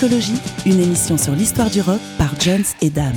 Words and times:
Discologie, 0.00 0.40
une 0.64 0.78
émission 0.78 1.18
sur 1.18 1.32
l'histoire 1.32 1.70
du 1.70 1.80
rock 1.80 1.98
par 2.18 2.40
Jones 2.40 2.62
et 2.80 2.88
Dame. 2.88 3.16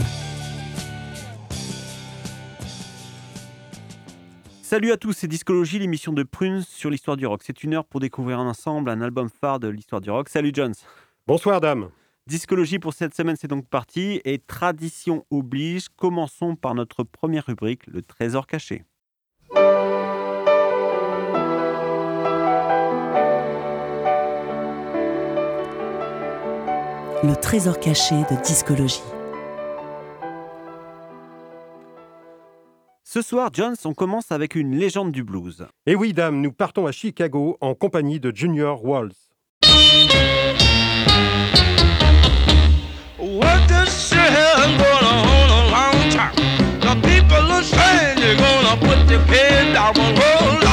Salut 4.63 4.91
à 4.91 4.97
tous, 4.97 5.13
c'est 5.13 5.27
Discologie, 5.27 5.77
l'émission 5.77 6.11
de 6.11 6.23
Prunes 6.23 6.63
sur 6.63 6.89
l'histoire 6.89 7.17
du 7.17 7.27
rock. 7.27 7.43
C'est 7.45 7.63
une 7.63 7.75
heure 7.75 7.85
pour 7.85 7.99
découvrir 7.99 8.39
ensemble 8.39 8.89
un 8.89 8.99
album 9.01 9.29
phare 9.29 9.59
de 9.59 9.67
l'histoire 9.67 10.01
du 10.01 10.09
rock. 10.09 10.27
Salut 10.27 10.49
Jones. 10.55 10.73
Bonsoir 11.27 11.61
Dame. 11.61 11.91
Discologie 12.25 12.79
pour 12.79 12.95
cette 12.95 13.13
semaine, 13.13 13.35
c'est 13.39 13.47
donc 13.47 13.67
parti. 13.67 14.19
Et 14.25 14.39
tradition 14.39 15.23
oblige, 15.29 15.87
commençons 15.89 16.55
par 16.55 16.73
notre 16.73 17.03
première 17.03 17.45
rubrique, 17.45 17.85
le 17.85 18.01
trésor 18.01 18.47
caché. 18.47 18.85
Le 27.23 27.35
trésor 27.35 27.79
caché 27.79 28.15
de 28.15 28.43
discologie. 28.43 29.03
Ce 33.03 33.21
soir, 33.21 33.51
Jones, 33.53 33.75
on 33.85 33.93
commence 33.93 34.31
avec 34.31 34.55
une 34.55 34.75
légende 34.75 35.11
du 35.11 35.23
blues. 35.23 35.67
Et 35.85 35.93
oui, 35.93 36.13
dame, 36.13 36.41
nous 36.41 36.51
partons 36.51 36.87
à 36.87 36.91
Chicago 36.91 37.57
en 37.61 37.75
compagnie 37.75 38.19
de 38.19 38.35
Junior 38.35 38.83
Walls. 38.83 39.11
What 43.19 43.67
this 43.67 44.09
shit 44.09 44.17
has 44.17 44.65
been 44.65 44.77
going 44.79 45.05
on 45.05 45.49
a 45.51 45.69
long 45.69 46.09
time? 46.09 46.33
The 46.79 46.95
people 47.07 47.51
are 47.51 47.61
saying 47.61 48.17
you're 48.17 48.35
gonna 48.35 48.77
put 48.79 49.05
the 49.07 49.19
kid 49.27 49.73
down 49.75 49.95
and 49.95 50.17
roll 50.17 50.70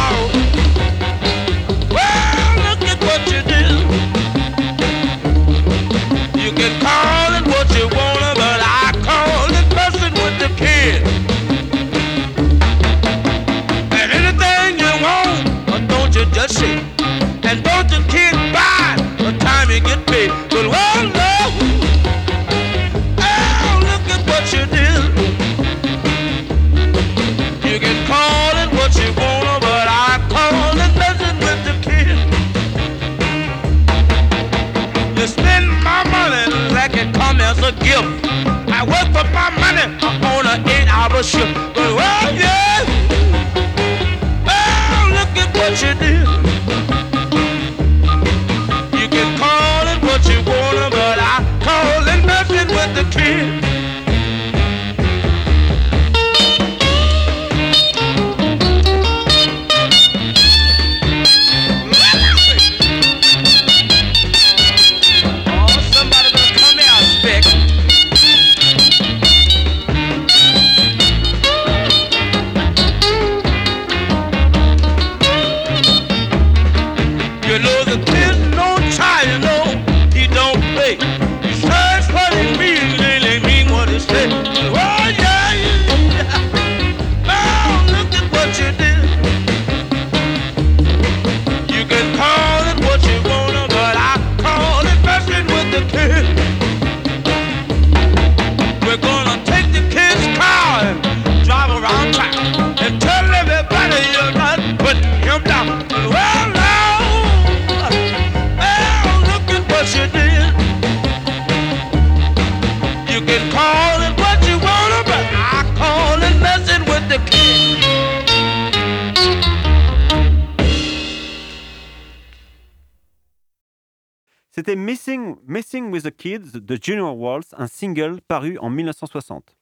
de 126.52 126.78
Junior 126.80 127.18
Walls, 127.18 127.44
un 127.56 127.66
single 127.66 128.20
paru 128.26 128.58
en 128.58 128.70
1960. 128.70 129.56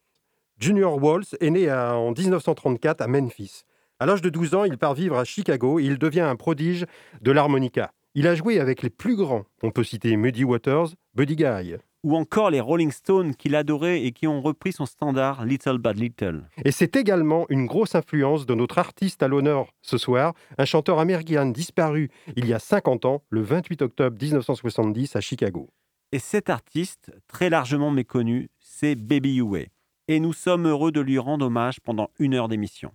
Junior 0.59 1.03
Walls 1.03 1.25
est 1.41 1.51
né 1.51 1.69
à- 1.69 1.97
en 1.97 2.13
1934 2.13 3.01
à 3.03 3.07
Memphis. 3.09 3.63
À 3.99 4.07
l'âge 4.07 4.23
de 4.23 4.29
12 4.31 4.55
ans, 4.55 4.65
il 4.65 4.79
part 4.79 4.95
vivre 4.95 5.17
à 5.19 5.25
Chicago 5.25 5.79
et 5.79 5.85
il 5.85 5.99
devient 5.99 6.21
un 6.21 6.37
prodige 6.37 6.85
de 7.21 7.31
l'harmonica. 7.33 7.93
Il 8.15 8.27
a 8.27 8.35
joué 8.35 8.61
avec 8.61 8.83
les 8.83 8.91
plus 8.91 9.17
grands. 9.17 9.45
On 9.63 9.71
peut 9.71 9.85
citer 9.85 10.17
Muddy 10.17 10.45
Waters, 10.45 10.89
Buddy 11.15 11.37
Guy. 11.37 11.77
Ou 12.03 12.15
encore 12.15 12.51
les 12.51 12.61
Rolling 12.61 12.93
Stones 12.93 13.35
qu'il 13.35 13.57
adorait 13.57 14.03
et 14.03 14.13
qui 14.13 14.27
ont 14.29 14.41
repris 14.41 14.73
son 14.73 14.87
standard 14.87 15.45
Little 15.45 15.79
Bad 15.79 15.99
Little. 15.99 16.45
Et 16.65 16.71
c'est 16.71 16.95
également 16.95 17.47
une 17.49 17.67
grosse 17.67 17.95
influence 17.95 18.47
de 18.47 18.55
notre 18.55 18.79
artiste 18.79 19.23
à 19.23 19.29
l'honneur 19.29 19.73
ce 19.83 19.99
soir, 19.99 20.33
un 20.57 20.65
chanteur 20.65 21.01
américain 21.01 21.47
disparu 21.47 22.11
il 22.37 22.47
y 22.47 22.53
a 22.55 22.59
50 22.61 23.05
ans, 23.07 23.23
le 23.29 23.41
28 23.43 23.83
octobre 23.83 24.17
1970 24.23 25.17
à 25.17 25.21
Chicago. 25.21 25.69
Et 26.13 26.21
cet 26.21 26.51
artiste, 26.51 27.11
très 27.27 27.51
largement 27.51 27.91
méconnu, 27.91 28.49
c'est 28.61 28.95
Baby 28.95 29.39
Huey. 29.39 29.71
Et 30.07 30.21
nous 30.21 30.33
sommes 30.33 30.69
heureux 30.69 30.93
de 30.93 31.01
lui 31.01 31.19
rendre 31.19 31.47
hommage 31.47 31.81
pendant 31.81 32.11
une 32.21 32.35
heure 32.35 32.47
d'émission. 32.47 32.93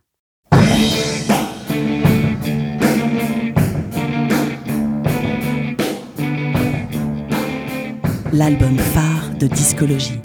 L'album 8.32 8.78
phare 8.78 9.38
de 9.38 9.48
discologie. 9.48 10.22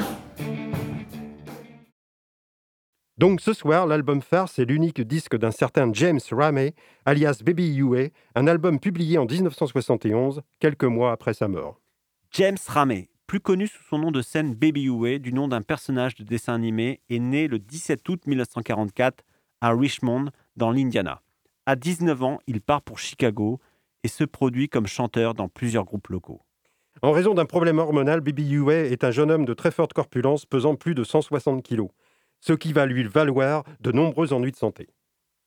Donc 3.19 3.40
ce 3.40 3.52
soir, 3.52 3.88
l'album 3.88 4.22
phare, 4.22 4.49
c'est 4.49 4.64
l'unique 4.64 5.00
disque 5.00 5.37
d'un 5.37 5.50
certain 5.50 5.93
James 5.93 6.20
Ramey, 6.31 6.75
alias 7.05 7.40
Baby 7.44 7.75
Huey, 7.75 8.12
un 8.37 8.46
album 8.46 8.78
publié 8.78 9.19
en 9.19 9.25
1971, 9.25 10.43
quelques 10.60 10.84
mois 10.84 11.10
après 11.10 11.34
sa 11.34 11.49
mort. 11.49 11.81
James 12.38 12.58
Ramey, 12.66 13.08
plus 13.26 13.40
connu 13.40 13.66
sous 13.66 13.82
son 13.88 13.96
nom 13.96 14.10
de 14.10 14.20
scène 14.20 14.54
Baby 14.54 14.90
Huey, 14.90 15.18
du 15.18 15.32
nom 15.32 15.48
d'un 15.48 15.62
personnage 15.62 16.16
de 16.16 16.22
dessin 16.22 16.52
animé, 16.52 17.00
est 17.08 17.18
né 17.18 17.48
le 17.48 17.58
17 17.58 18.06
août 18.10 18.26
1944 18.26 19.24
à 19.62 19.70
Richmond, 19.70 20.26
dans 20.54 20.70
l'Indiana. 20.70 21.22
À 21.64 21.76
19 21.76 22.22
ans, 22.22 22.38
il 22.46 22.60
part 22.60 22.82
pour 22.82 22.98
Chicago 22.98 23.58
et 24.04 24.08
se 24.08 24.22
produit 24.22 24.68
comme 24.68 24.86
chanteur 24.86 25.32
dans 25.32 25.48
plusieurs 25.48 25.86
groupes 25.86 26.08
locaux. 26.08 26.42
En 27.00 27.12
raison 27.12 27.32
d'un 27.32 27.46
problème 27.46 27.78
hormonal, 27.78 28.20
Baby 28.20 28.50
Huey 28.50 28.92
est 28.92 29.02
un 29.02 29.12
jeune 29.12 29.30
homme 29.30 29.46
de 29.46 29.54
très 29.54 29.70
forte 29.70 29.94
corpulence 29.94 30.44
pesant 30.44 30.74
plus 30.74 30.94
de 30.94 31.04
160 31.04 31.62
kilos, 31.62 31.88
ce 32.40 32.52
qui 32.52 32.74
va 32.74 32.84
lui 32.84 33.04
valoir 33.04 33.64
de 33.80 33.92
nombreux 33.92 34.34
ennuis 34.34 34.52
de 34.52 34.56
santé. 34.56 34.88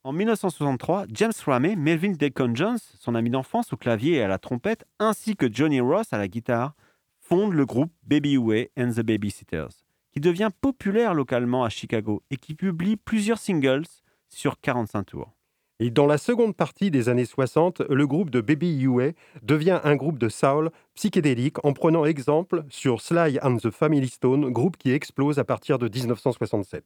En 0.05 0.13
1963, 0.13 1.07
James 1.11 1.33
Ramey, 1.45 1.75
Melvin 1.75 2.13
Deacon 2.13 2.55
Jones, 2.55 2.77
son 2.99 3.15
ami 3.15 3.29
d'enfance 3.29 3.73
au 3.73 3.77
clavier 3.77 4.13
et 4.13 4.21
à 4.21 4.29
la 4.29 4.37
trompette, 4.37 4.85
ainsi 4.97 5.35
que 5.35 5.51
Johnny 5.51 5.81
Ross 5.81 6.13
à 6.13 6.17
la 6.17 6.29
guitare, 6.29 6.73
fonde 7.19 7.51
le 7.51 7.65
groupe 7.65 7.91
Baby 8.03 8.37
Way 8.37 8.71
and 8.77 8.91
the 8.91 9.01
Babysitters, 9.01 9.83
qui 10.13 10.21
devient 10.21 10.51
populaire 10.61 11.13
localement 11.13 11.65
à 11.65 11.69
Chicago 11.69 12.23
et 12.31 12.37
qui 12.37 12.55
publie 12.55 12.95
plusieurs 12.95 13.39
singles 13.39 13.83
sur 14.29 14.61
45 14.61 15.03
tours. 15.03 15.33
Et 15.81 15.91
dans 15.91 16.05
la 16.05 16.17
seconde 16.17 16.55
partie 16.55 16.91
des 16.91 17.09
années 17.09 17.25
60, 17.25 17.81
le 17.81 18.07
groupe 18.07 18.29
de 18.29 18.39
Baby 18.39 18.81
UA 18.81 19.11
devient 19.41 19.81
un 19.83 19.97
groupe 19.97 20.17
de 20.17 20.29
soul 20.29 20.71
psychédélique 20.95 21.63
en 21.65 21.73
prenant 21.73 22.05
exemple 22.05 22.63
sur 22.69 23.01
Sly 23.01 23.39
and 23.41 23.57
the 23.57 23.69
Family 23.69 24.07
Stone, 24.07 24.49
groupe 24.51 24.77
qui 24.77 24.91
explose 24.91 25.39
à 25.39 25.43
partir 25.43 25.77
de 25.77 25.89
1967. 25.89 26.85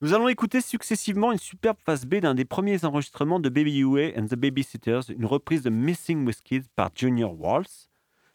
Nous 0.00 0.12
allons 0.12 0.28
écouter 0.28 0.60
successivement 0.60 1.30
une 1.30 1.38
superbe 1.38 1.76
face 1.84 2.04
B 2.04 2.16
d'un 2.16 2.34
des 2.34 2.44
premiers 2.44 2.84
enregistrements 2.84 3.38
de 3.38 3.48
Baby 3.48 3.78
UA 3.78 4.18
and 4.18 4.26
the 4.26 4.34
Babysitters, 4.34 5.08
une 5.08 5.24
reprise 5.24 5.62
de 5.62 5.70
Missing 5.70 6.26
with 6.26 6.42
Kids 6.42 6.64
par 6.74 6.90
Junior 6.94 7.40
Waltz, 7.40 7.88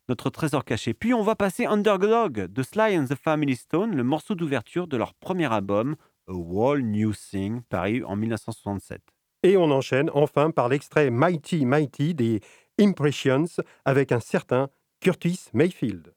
notre 0.08 0.30
trésor 0.30 0.64
caché. 0.64 0.94
Puis 0.94 1.14
on 1.14 1.22
va 1.22 1.36
passer 1.36 1.66
Underdog 1.66 2.48
de 2.48 2.64
Sly 2.64 2.98
and 2.98 3.06
the 3.06 3.16
Family 3.16 3.58
Stone, 3.58 3.96
le 3.96 4.04
morceau 4.04 4.36
d'ouverture 4.36 4.88
de 4.88 4.96
leur 4.96 5.14
premier 5.14 5.52
album, 5.52 5.96
A 6.28 6.34
Wall 6.34 6.82
New 6.82 7.14
Thing, 7.14 7.62
paru 7.70 8.06
en 8.06 8.16
1967. 8.16 9.02
Et 9.44 9.58
on 9.58 9.70
enchaîne 9.70 10.10
enfin 10.14 10.52
par 10.52 10.70
l'extrait 10.70 11.12
Mighty 11.12 11.66
Mighty 11.66 12.16
des 12.16 12.40
Impressions 12.80 13.46
avec 13.84 14.12
un 14.14 14.22
certain 14.22 14.70
Curtis 15.02 15.50
Mayfield. 15.54 16.14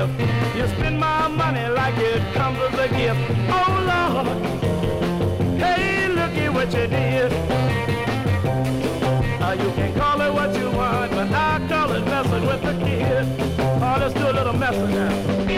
Eight-hour. 0.00 0.56
You 0.56 0.66
spend 0.68 0.98
my 0.98 1.28
money 1.28 1.68
like 1.68 1.96
it 1.98 2.34
comes 2.34 2.58
as 2.58 2.74
a 2.78 2.88
gift. 2.88 3.20
Oh 3.50 3.72
Lord, 3.90 4.26
hey, 5.58 6.08
look 6.08 6.32
at 6.32 6.52
what 6.52 6.72
you 6.72 6.86
did. 6.86 7.32
Uh, 9.42 9.52
you 9.52 9.70
can 9.72 9.94
call 9.94 10.20
it 10.20 10.32
what 10.32 10.54
you 10.56 10.70
want, 10.70 11.10
but 11.12 11.30
I 11.32 11.66
call 11.68 11.92
it 11.92 12.04
messing 12.04 12.46
with 12.46 12.62
the 12.62 12.84
kid. 12.84 13.26
Oh, 13.82 13.96
let's 13.98 14.14
do 14.14 14.30
a 14.30 14.32
little 14.32 14.54
messing 14.54 14.90
now. 14.90 15.49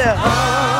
Say 0.00 0.79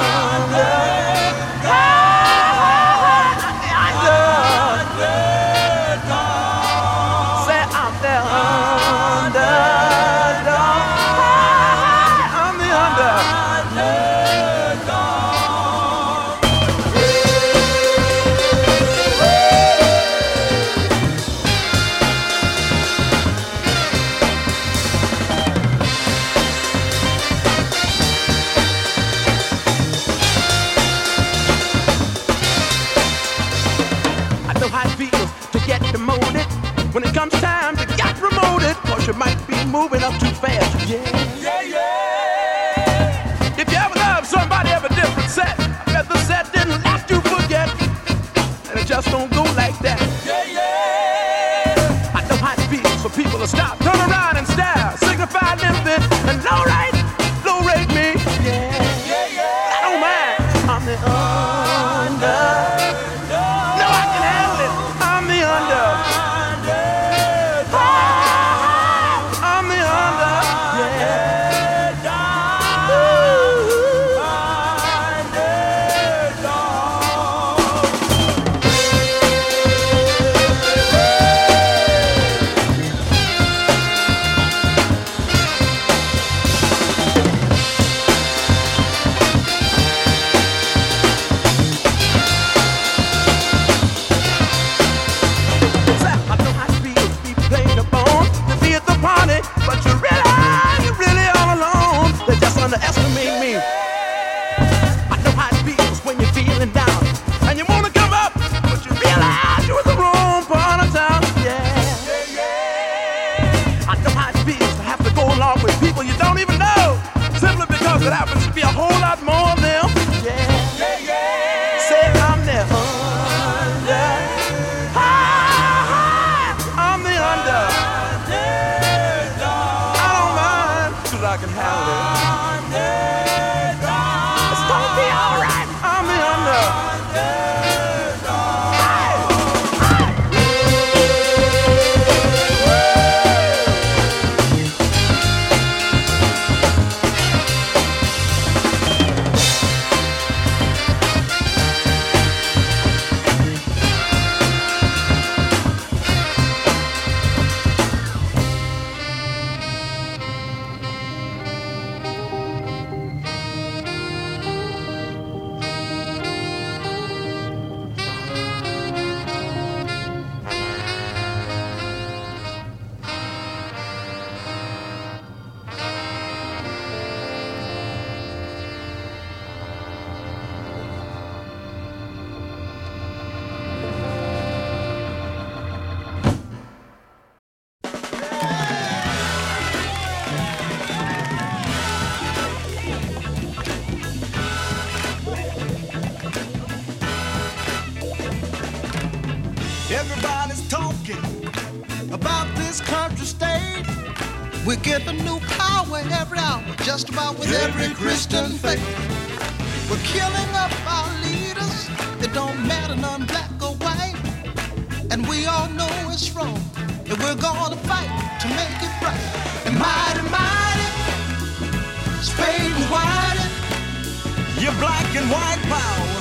your 224.61 224.73
black 224.75 225.09
and 225.17 225.25
white 225.31 225.63
power 225.73 226.13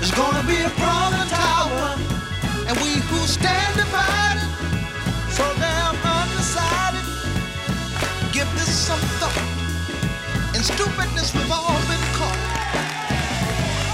is 0.00 0.12
gonna 0.12 0.46
be 0.46 0.54
a 0.62 0.70
crawling 0.78 1.26
tower. 1.26 1.98
And 2.68 2.78
we 2.78 3.02
who 3.10 3.18
stand 3.26 3.74
divided, 3.74 4.46
so 5.34 5.42
damn 5.58 5.96
undecided, 6.06 7.02
give 8.32 8.46
this 8.54 8.70
some 8.70 9.00
thought. 9.18 9.42
In 10.54 10.62
stupidness 10.62 11.34
we've 11.34 11.50
all 11.50 11.82
been 11.90 12.06
caught. 12.14 12.40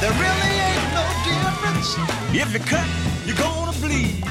There 0.00 0.12
really 0.12 0.54
ain't 0.68 0.88
no 0.92 1.06
difference. 1.24 1.96
If 2.36 2.52
you 2.52 2.60
cut, 2.60 2.86
you're 3.24 3.36
gonna 3.36 3.72
bleed. 3.80 4.24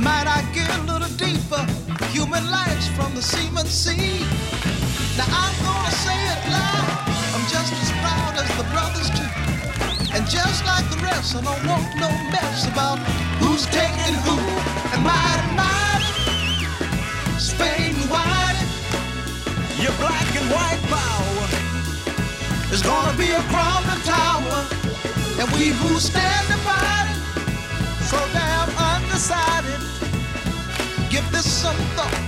Might 0.00 0.26
I 0.26 0.40
get 0.54 0.70
a 0.78 0.80
little 0.90 1.12
deeper? 1.20 1.62
Human 2.16 2.50
lives 2.50 2.88
from 2.96 3.14
the 3.14 3.20
semen 3.20 3.66
seed. 3.66 4.26
Now 5.18 5.28
I'm 5.28 5.56
gonna 5.62 5.90
say 5.90 6.18
it 6.32 6.50
loud. 6.50 7.13
Just 7.48 7.72
as 7.74 7.90
proud 8.00 8.34
as 8.36 8.48
the 8.56 8.64
brothers 8.72 9.10
too. 9.10 9.28
And 10.14 10.26
just 10.28 10.64
like 10.64 10.88
the 10.90 10.96
rest, 11.02 11.36
I 11.36 11.42
don't 11.42 11.66
want 11.68 11.84
no 11.96 12.08
mess 12.32 12.66
about 12.66 12.98
who's 13.38 13.66
taking 13.66 14.16
who. 14.24 14.36
And 14.92 15.02
mighty, 15.04 15.48
mighty, 15.52 16.08
Spain 17.38 17.94
wide, 18.08 18.56
your 19.76 19.92
black 20.00 20.28
and 20.34 20.48
white 20.50 20.80
power 20.88 21.46
is 22.72 22.82
gonna 22.82 23.16
be 23.18 23.30
a 23.30 23.42
crumbling 23.52 24.02
tower. 24.08 24.64
And 25.38 25.50
we 25.52 25.68
who 25.68 26.00
stand 26.00 26.48
divided, 26.48 27.20
so 28.08 28.16
damn 28.32 28.70
undecided, 28.78 29.80
give 31.10 31.26
this 31.30 31.44
some 31.44 31.76
thought. 31.94 32.24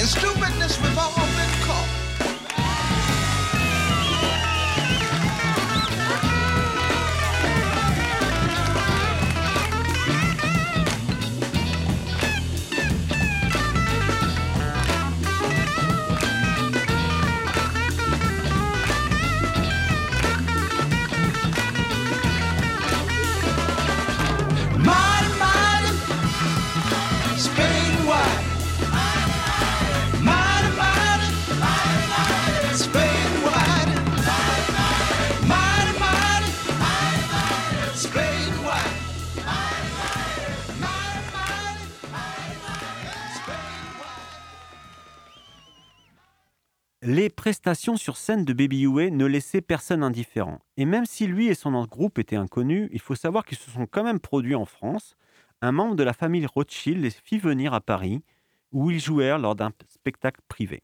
In 0.00 0.06
stupidness, 0.06 0.80
we've 0.80 0.98
Les 47.46 47.52
prestations 47.52 47.96
sur 47.96 48.16
scène 48.16 48.44
de 48.44 48.52
Baby 48.52 48.82
Huey 48.86 49.12
ne 49.12 49.24
laissaient 49.24 49.60
personne 49.60 50.02
indifférent. 50.02 50.58
Et 50.76 50.84
même 50.84 51.06
si 51.06 51.28
lui 51.28 51.46
et 51.46 51.54
son 51.54 51.80
groupe 51.84 52.18
étaient 52.18 52.34
inconnus, 52.34 52.88
il 52.90 52.98
faut 52.98 53.14
savoir 53.14 53.44
qu'ils 53.44 53.56
se 53.56 53.70
sont 53.70 53.86
quand 53.86 54.02
même 54.02 54.18
produits 54.18 54.56
en 54.56 54.64
France. 54.64 55.16
Un 55.62 55.70
membre 55.70 55.94
de 55.94 56.02
la 56.02 56.12
famille 56.12 56.44
Rothschild 56.44 57.00
les 57.00 57.10
fit 57.10 57.38
venir 57.38 57.72
à 57.72 57.80
Paris, 57.80 58.20
où 58.72 58.90
ils 58.90 58.98
jouèrent 58.98 59.38
lors 59.38 59.54
d'un 59.54 59.70
spectacle 59.86 60.40
privé. 60.48 60.82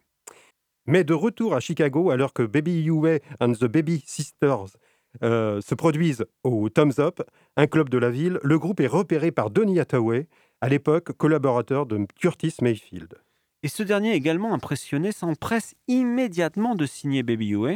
Mais 0.87 1.03
de 1.03 1.15
retour 1.15 1.57
à 1.57 1.59
Chicago, 1.59 2.11
alors 2.11 2.33
que 2.33 2.45
Baby 2.45 2.85
Huey 2.85 3.23
and 3.41 3.55
the 3.55 3.65
Baby 3.65 4.01
Sisters 4.07 4.77
euh, 5.25 5.61
se 5.61 5.75
produisent 5.75 6.27
au 6.45 6.69
Thumbs 6.69 7.01
Up, 7.01 7.23
un 7.57 7.67
club 7.67 7.89
de 7.89 7.99
la 7.99 8.11
ville, 8.11 8.39
le 8.41 8.59
groupe 8.61 8.79
est 8.79 8.87
repéré 8.87 9.33
par 9.33 9.51
Donny 9.51 9.81
Hathaway, 9.81 10.29
à 10.61 10.69
l'époque 10.69 11.11
collaborateur 11.11 11.87
de 11.87 12.07
Curtis 12.21 12.55
Mayfield. 12.63 13.19
Et 13.65 13.69
ce 13.69 13.85
dernier, 13.85 14.15
également 14.15 14.55
impressionné, 14.55 15.13
s'empresse 15.13 15.75
immédiatement 15.87 16.75
de 16.75 16.85
signer 16.85 17.23
Baby 17.23 17.51
UA 17.51 17.75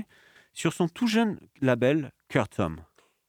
sur 0.53 0.73
son 0.73 0.89
tout 0.89 1.07
jeune 1.07 1.39
label 1.61 2.13
Curtom. 2.29 2.81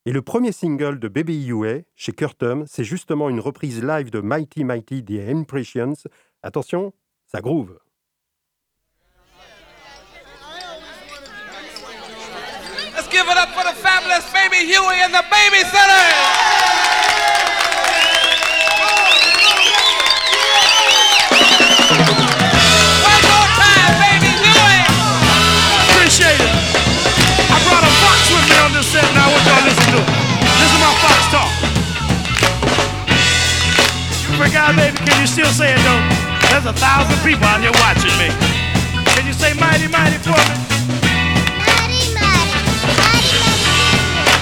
Et 0.07 0.11
le 0.11 0.23
premier 0.23 0.51
single 0.51 0.99
de 0.99 1.07
Baby 1.07 1.45
UA 1.47 1.81
chez 1.95 2.13
Curtom, 2.13 2.65
c'est 2.65 2.83
justement 2.83 3.29
une 3.29 3.39
reprise 3.39 3.83
live 3.83 4.09
de 4.09 4.21
Mighty 4.21 4.63
Mighty 4.63 5.03
The 5.03 5.29
Impressions. 5.29 5.93
Attention, 6.41 6.93
ça 7.31 7.41
groove. 7.41 7.77
Let's 12.95 13.09
give 13.11 13.27
it 13.27 13.37
up 13.37 13.49
for 13.49 13.63
the 13.63 13.75
fabulous 13.75 14.25
baby 14.33 14.65
Huey 14.65 15.03
and 15.03 15.11
the 15.11 15.23
babysitter. 15.29 16.56
You 34.47 34.53
forgot, 34.53 34.75
baby. 34.77 34.95
Can 34.95 35.19
you 35.19 35.27
still 35.27 35.51
say 35.51 35.73
it 35.73 35.81
though? 35.83 35.99
There's 36.47 36.65
a 36.65 36.71
thousand 36.71 37.19
people 37.19 37.43
out 37.43 37.59
here 37.59 37.75
watching 37.83 38.15
me. 38.15 38.31
Can 39.11 39.27
you 39.27 39.33
say 39.33 39.51
mighty, 39.59 39.91
mighty 39.91 40.17
for 40.23 40.39
me? 40.39 40.55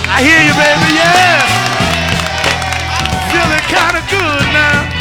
I 0.06 0.22
hear 0.22 0.38
you, 0.46 0.54
baby, 0.54 0.94
yeah. 0.94 1.42
Feeling 3.34 3.66
kind 3.66 3.98
of 3.98 4.06
good 4.12 4.46
now. 4.54 4.95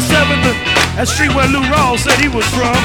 Over 0.00 0.32
on 0.32 0.40
47th, 0.40 0.44
and 0.48 0.56
that 0.96 1.08
street 1.08 1.32
where 1.34 1.48
Lou 1.48 1.60
Rawls 1.68 2.00
said 2.04 2.16
he 2.20 2.28
was 2.28 2.46
from. 2.56 2.76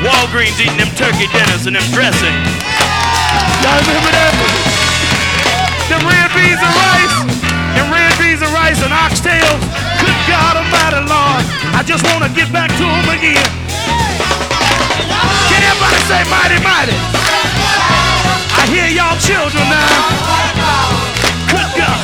Walgreens 0.00 0.58
eating 0.58 0.80
them 0.80 0.90
turkey 0.96 1.28
dinners 1.30 1.68
and 1.68 1.76
them 1.76 1.86
dressing. 1.92 2.34
Y'all 3.62 3.78
remember 3.84 4.10
that? 4.12 4.32
Them 5.90 6.02
red 6.08 6.28
beans 6.32 6.60
and 6.60 6.74
rice, 6.74 7.16
them 7.76 7.88
red 7.92 8.12
beans 8.16 8.40
and 8.40 8.52
rice 8.56 8.80
and 8.80 8.92
oxtails. 8.92 9.62
Good 10.00 10.18
God 10.26 10.58
Almighty, 10.58 11.02
Lord, 11.06 11.44
I 11.76 11.84
just 11.84 12.02
want 12.08 12.24
to 12.24 12.30
get 12.32 12.48
back 12.50 12.72
to 12.80 12.86
them 12.86 13.08
again. 13.12 13.46
Can 15.52 15.60
everybody 15.62 16.00
say 16.08 16.22
mighty, 16.32 16.58
mighty? 16.64 16.96
I 18.56 18.64
hear 18.70 18.88
y'all 18.88 19.18
children 19.20 19.66
now. 19.68 19.92
Good 21.52 21.70
God. 21.76 22.00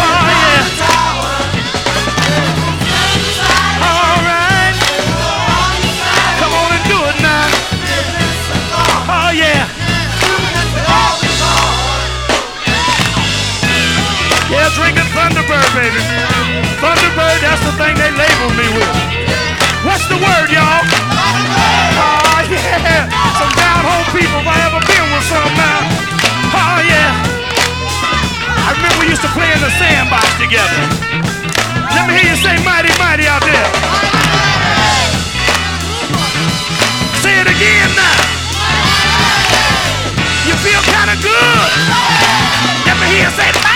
Oh, 0.00 0.28
yeah. 0.32 0.75
Thunderbird, 15.26 15.70
baby. 15.74 15.98
Thunderbird, 16.78 17.38
that's 17.42 17.58
the 17.66 17.74
thing 17.82 17.98
they 17.98 18.14
labeled 18.14 18.54
me 18.54 18.62
with. 18.78 18.94
What's 19.82 20.06
the 20.06 20.14
word, 20.22 20.54
y'all? 20.54 20.86
Oh, 21.98 22.46
yeah. 22.46 23.10
Some 23.34 23.50
down 23.58 23.82
home 23.82 24.06
people 24.14 24.38
if 24.38 24.46
I 24.46 24.54
ever 24.70 24.78
been 24.86 25.06
with 25.10 25.26
some 25.26 25.50
now. 25.58 25.82
Oh, 26.54 26.62
ah, 26.62 26.78
yeah. 26.78 27.10
I 28.54 28.78
remember 28.78 29.02
we 29.02 29.10
used 29.10 29.26
to 29.26 29.32
play 29.34 29.50
in 29.50 29.58
the 29.58 29.72
sandbox 29.82 30.30
together. 30.38 30.78
Let 31.90 32.06
me 32.06 32.22
hear 32.22 32.30
you 32.30 32.38
say 32.38 32.54
mighty, 32.62 32.94
mighty 32.94 33.26
out 33.26 33.42
there. 33.42 33.66
Say 37.18 37.34
it 37.34 37.50
again 37.50 37.90
now. 37.98 38.14
You 40.46 40.54
feel 40.62 40.82
kind 40.86 41.10
of 41.10 41.18
good. 41.18 41.70
Let 42.86 42.94
me 43.02 43.10
hear 43.10 43.26
you 43.26 43.34
say 43.34 43.50
mighty, 43.50 43.66
mighty. 43.66 43.75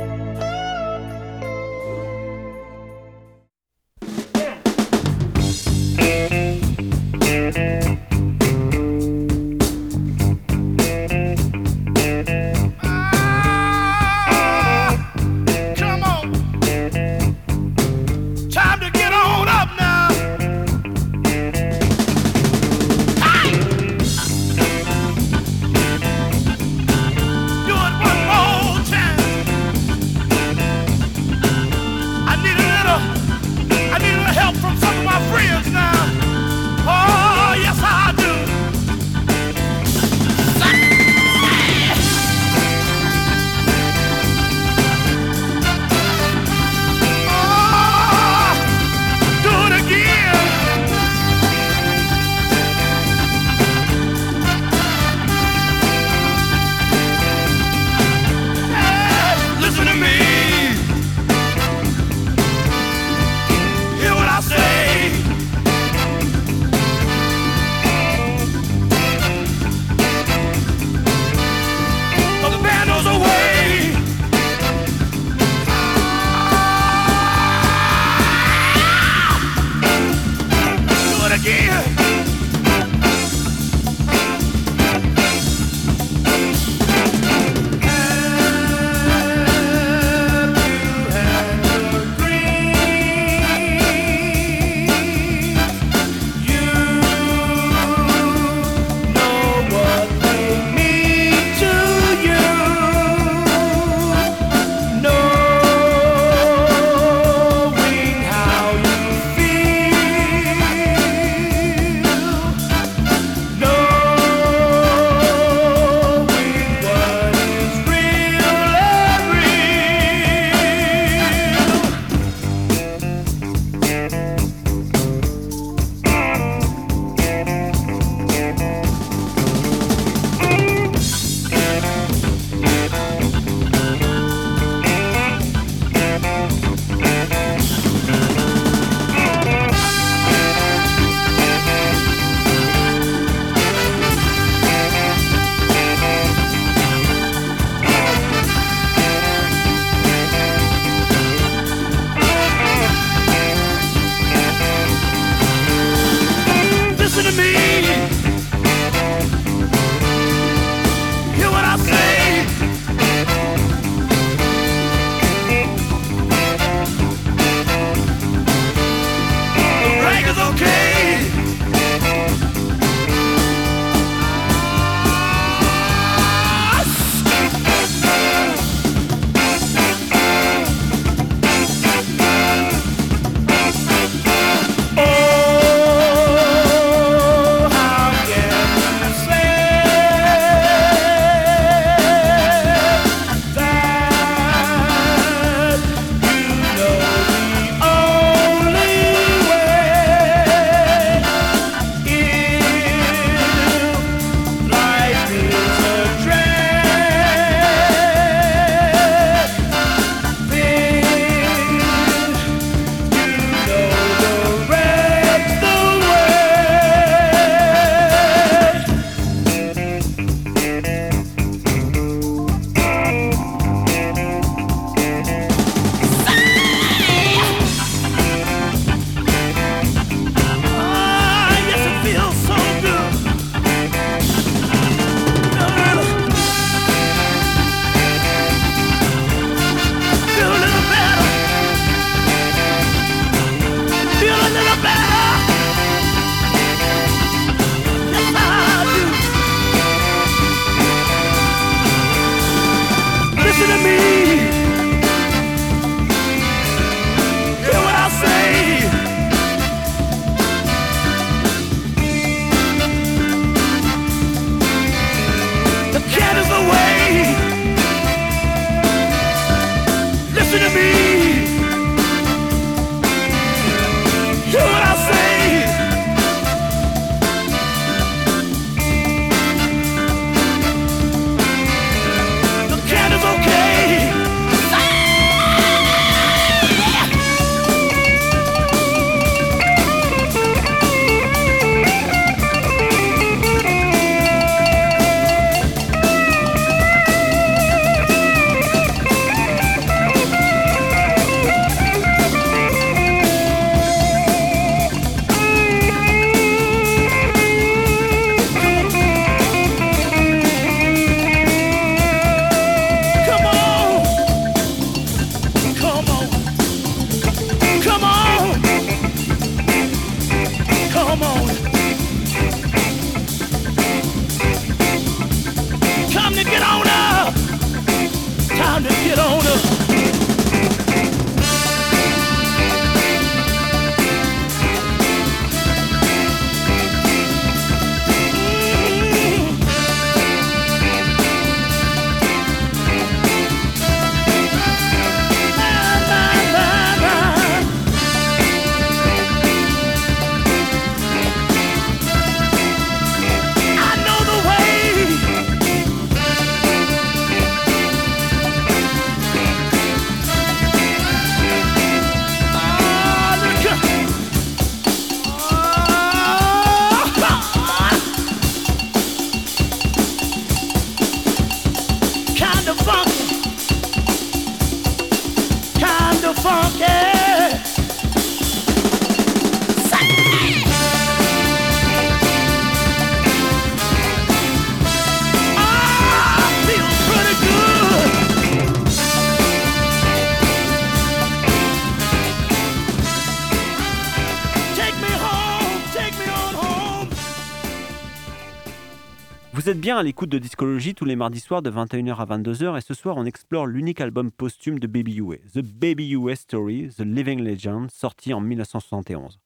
À 400.01 400.03
l'écoute 400.03 400.29
de 400.29 400.39
Discologie 400.39 400.95
tous 400.95 401.05
les 401.05 401.15
mardis 401.15 401.41
soirs 401.41 401.61
de 401.61 401.69
21h 401.69 402.15
à 402.15 402.25
22h 402.25 402.75
et 402.75 402.81
ce 402.81 402.95
soir 402.95 403.17
on 403.17 403.25
explore 403.25 403.67
l'unique 403.67 404.01
album 404.01 404.31
posthume 404.31 404.79
de 404.79 404.87
Baby 404.87 405.17
Uwe, 405.17 405.37
The 405.53 405.59
Baby 405.59 406.15
Uwe 406.15 406.33
Story, 406.33 406.89
The 406.89 407.01
Living 407.01 407.39
Legend, 407.39 407.87
sorti 407.91 408.33
en 408.33 408.41
1971. 408.41 409.39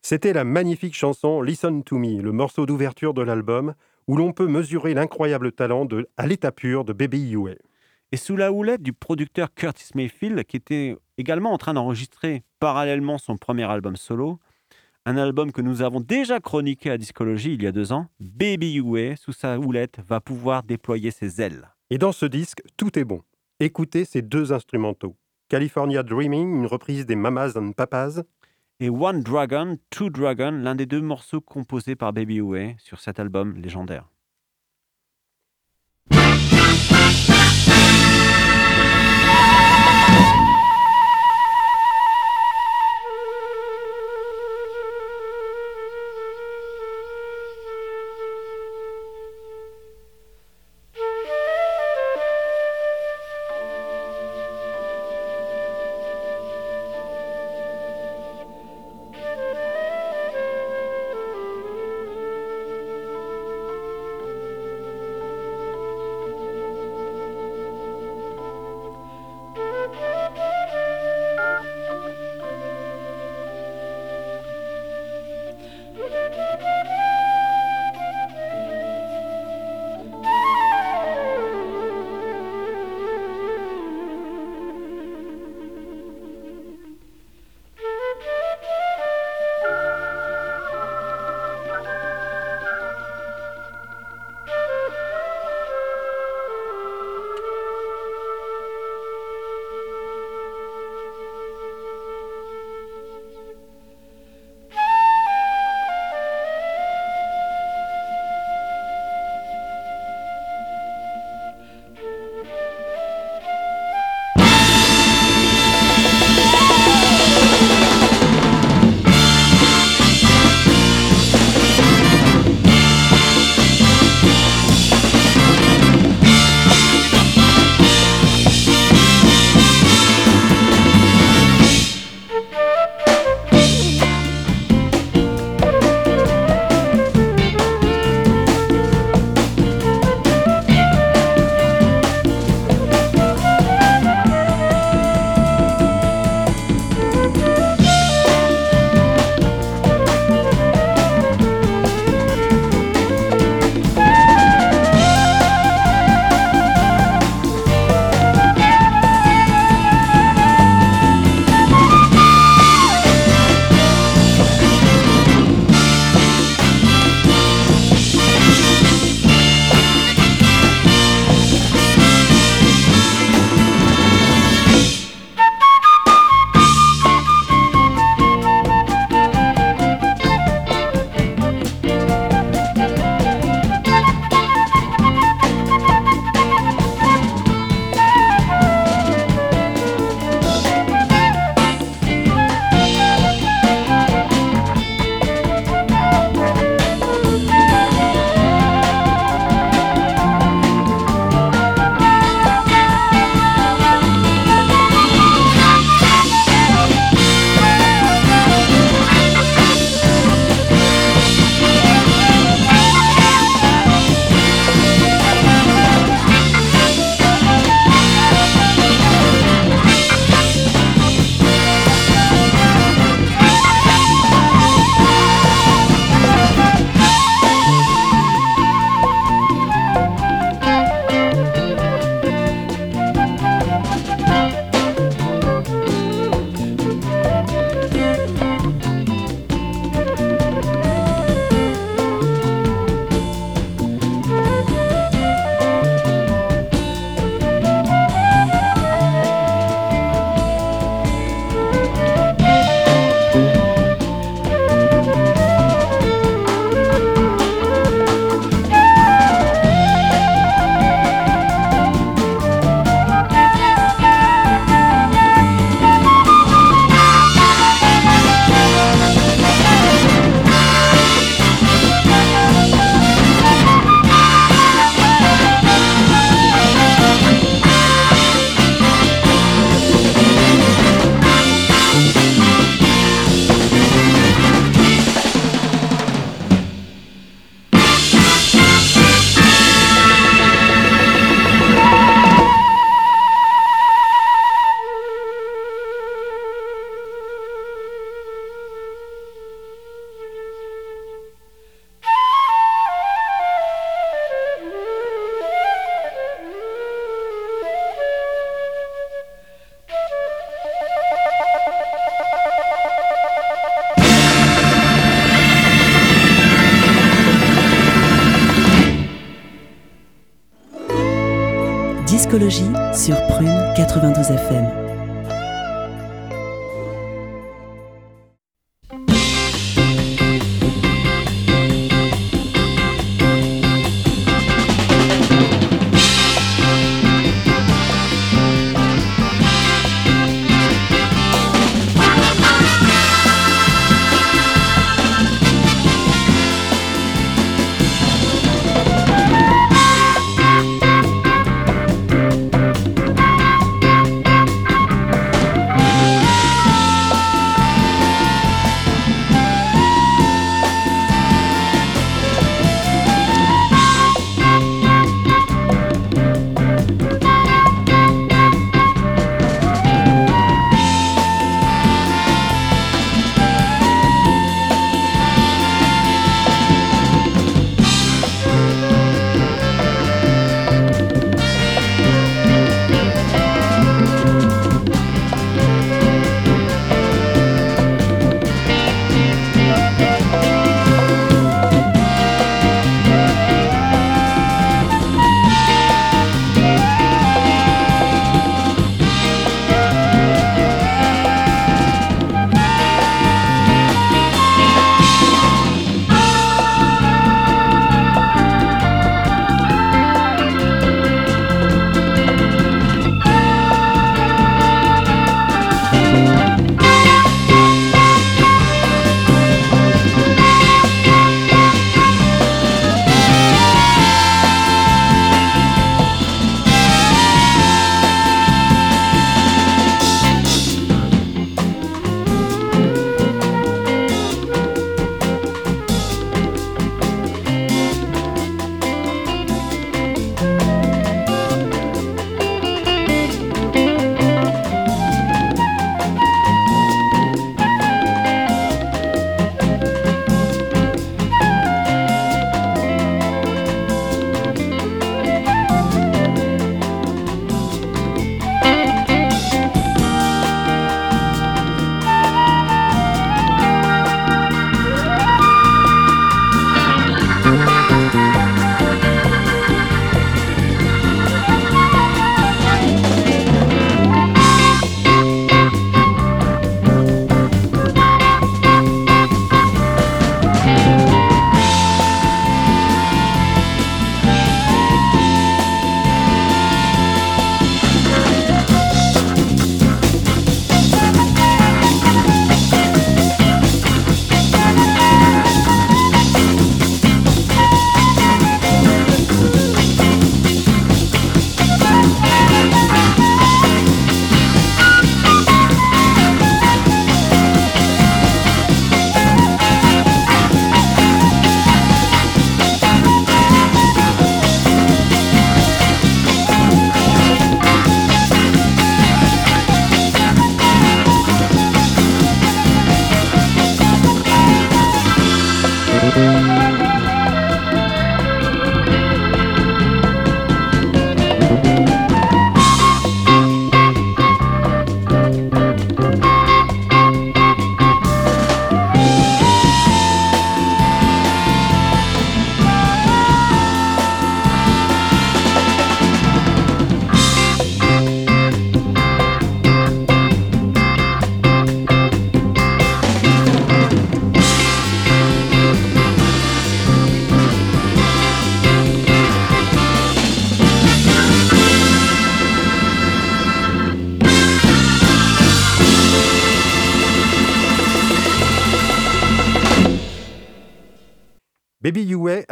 C'était 0.00 0.32
la 0.32 0.44
magnifique 0.44 0.94
chanson 0.94 1.42
Listen 1.42 1.82
to 1.82 1.98
Me, 1.98 2.22
le 2.22 2.30
morceau 2.30 2.66
d'ouverture 2.66 3.14
de 3.14 3.22
l'album, 3.22 3.74
où 4.06 4.16
l'on 4.16 4.32
peut 4.32 4.46
mesurer 4.46 4.94
l'incroyable 4.94 5.50
talent 5.50 5.86
de, 5.86 6.08
à 6.16 6.28
l'état 6.28 6.52
pur 6.52 6.84
de 6.84 6.92
Baby 6.92 7.22
Yue. 7.22 7.58
Et 8.12 8.16
sous 8.16 8.36
la 8.36 8.52
houlette 8.52 8.82
du 8.82 8.92
producteur 8.92 9.52
Curtis 9.52 9.90
Mayfield, 9.96 10.44
qui 10.44 10.56
était 10.56 10.96
également 11.18 11.52
en 11.52 11.58
train 11.58 11.74
d'enregistrer 11.74 12.44
parallèlement 12.60 13.18
son 13.18 13.36
premier 13.36 13.64
album 13.64 13.96
solo, 13.96 14.38
un 15.06 15.16
album 15.16 15.50
que 15.52 15.62
nous 15.62 15.82
avons 15.82 16.00
déjà 16.00 16.40
chroniqué 16.40 16.90
à 16.90 16.98
Discologie 16.98 17.54
il 17.54 17.62
y 17.62 17.66
a 17.66 17.72
deux 17.72 17.92
ans, 17.92 18.06
Baby 18.20 18.74
Yue, 18.74 19.16
sous 19.16 19.32
sa 19.32 19.58
houlette, 19.58 19.98
va 20.06 20.20
pouvoir 20.20 20.62
déployer 20.62 21.10
ses 21.10 21.40
ailes. 21.40 21.68
Et 21.88 21.98
dans 21.98 22.12
ce 22.12 22.26
disque, 22.26 22.62
tout 22.76 22.98
est 22.98 23.04
bon. 23.04 23.22
Écoutez 23.60 24.04
ces 24.04 24.22
deux 24.22 24.52
instrumentaux. 24.52 25.16
California 25.48 26.02
Dreaming, 26.02 26.60
une 26.60 26.66
reprise 26.66 27.06
des 27.06 27.16
Mamas 27.16 27.56
and 27.56 27.72
Papas, 27.72 28.22
Et 28.78 28.88
One 28.88 29.22
Dragon, 29.22 29.78
Two 29.90 30.10
Dragon, 30.10 30.52
l'un 30.52 30.74
des 30.74 30.86
deux 30.86 31.02
morceaux 31.02 31.40
composés 31.40 31.96
par 31.96 32.12
Baby 32.12 32.36
Yue 32.36 32.76
sur 32.78 33.00
cet 33.00 33.18
album 33.18 33.56
légendaire. 33.56 34.08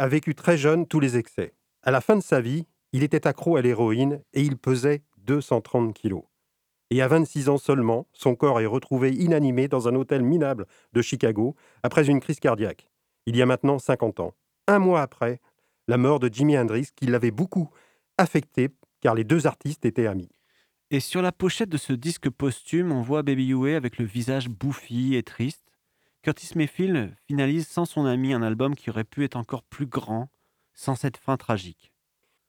Vécu 0.09 0.35
très 0.35 0.57
jeune 0.57 0.85
tous 0.85 0.99
les 0.99 1.17
excès. 1.17 1.53
À 1.83 1.91
la 1.91 2.01
fin 2.01 2.17
de 2.17 2.21
sa 2.21 2.41
vie, 2.41 2.67
il 2.91 3.03
était 3.03 3.27
accro 3.27 3.55
à 3.55 3.61
l'héroïne 3.61 4.21
et 4.33 4.41
il 4.41 4.57
pesait 4.57 5.03
230 5.19 5.93
kilos. 5.93 6.23
Et 6.89 7.01
à 7.01 7.07
26 7.07 7.49
ans 7.49 7.57
seulement, 7.57 8.07
son 8.13 8.35
corps 8.35 8.59
est 8.59 8.65
retrouvé 8.65 9.11
inanimé 9.11 9.67
dans 9.67 9.87
un 9.87 9.95
hôtel 9.95 10.23
minable 10.23 10.65
de 10.93 11.01
Chicago 11.01 11.55
après 11.83 12.07
une 12.07 12.19
crise 12.19 12.39
cardiaque. 12.39 12.89
Il 13.25 13.37
y 13.37 13.41
a 13.41 13.45
maintenant 13.45 13.77
50 13.77 14.19
ans. 14.19 14.33
Un 14.67 14.79
mois 14.79 15.01
après, 15.01 15.39
la 15.87 15.97
mort 15.97 16.19
de 16.19 16.33
Jimi 16.33 16.57
Hendrix 16.57 16.89
qui 16.95 17.05
l'avait 17.05 17.31
beaucoup 17.31 17.69
affecté 18.17 18.69
car 19.01 19.15
les 19.15 19.23
deux 19.23 19.47
artistes 19.47 19.85
étaient 19.85 20.07
amis. 20.07 20.29
Et 20.91 20.99
sur 20.99 21.21
la 21.21 21.31
pochette 21.31 21.69
de 21.69 21.77
ce 21.77 21.93
disque 21.93 22.29
posthume, 22.29 22.91
on 22.91 23.01
voit 23.01 23.21
Baby 23.21 23.49
Huey 23.49 23.75
avec 23.75 23.99
le 23.99 24.05
visage 24.05 24.49
bouffi 24.49 25.15
et 25.15 25.23
triste. 25.23 25.68
Curtis 26.21 26.51
Mayfield 26.55 27.15
finalise 27.27 27.65
sans 27.67 27.85
son 27.85 28.05
ami 28.05 28.33
un 28.33 28.41
album 28.41 28.75
qui 28.75 28.89
aurait 28.89 29.05
pu 29.05 29.23
être 29.23 29.37
encore 29.37 29.63
plus 29.63 29.85
grand 29.85 30.29
sans 30.73 30.95
cette 30.95 31.15
fin 31.15 31.37
tragique. 31.37 31.93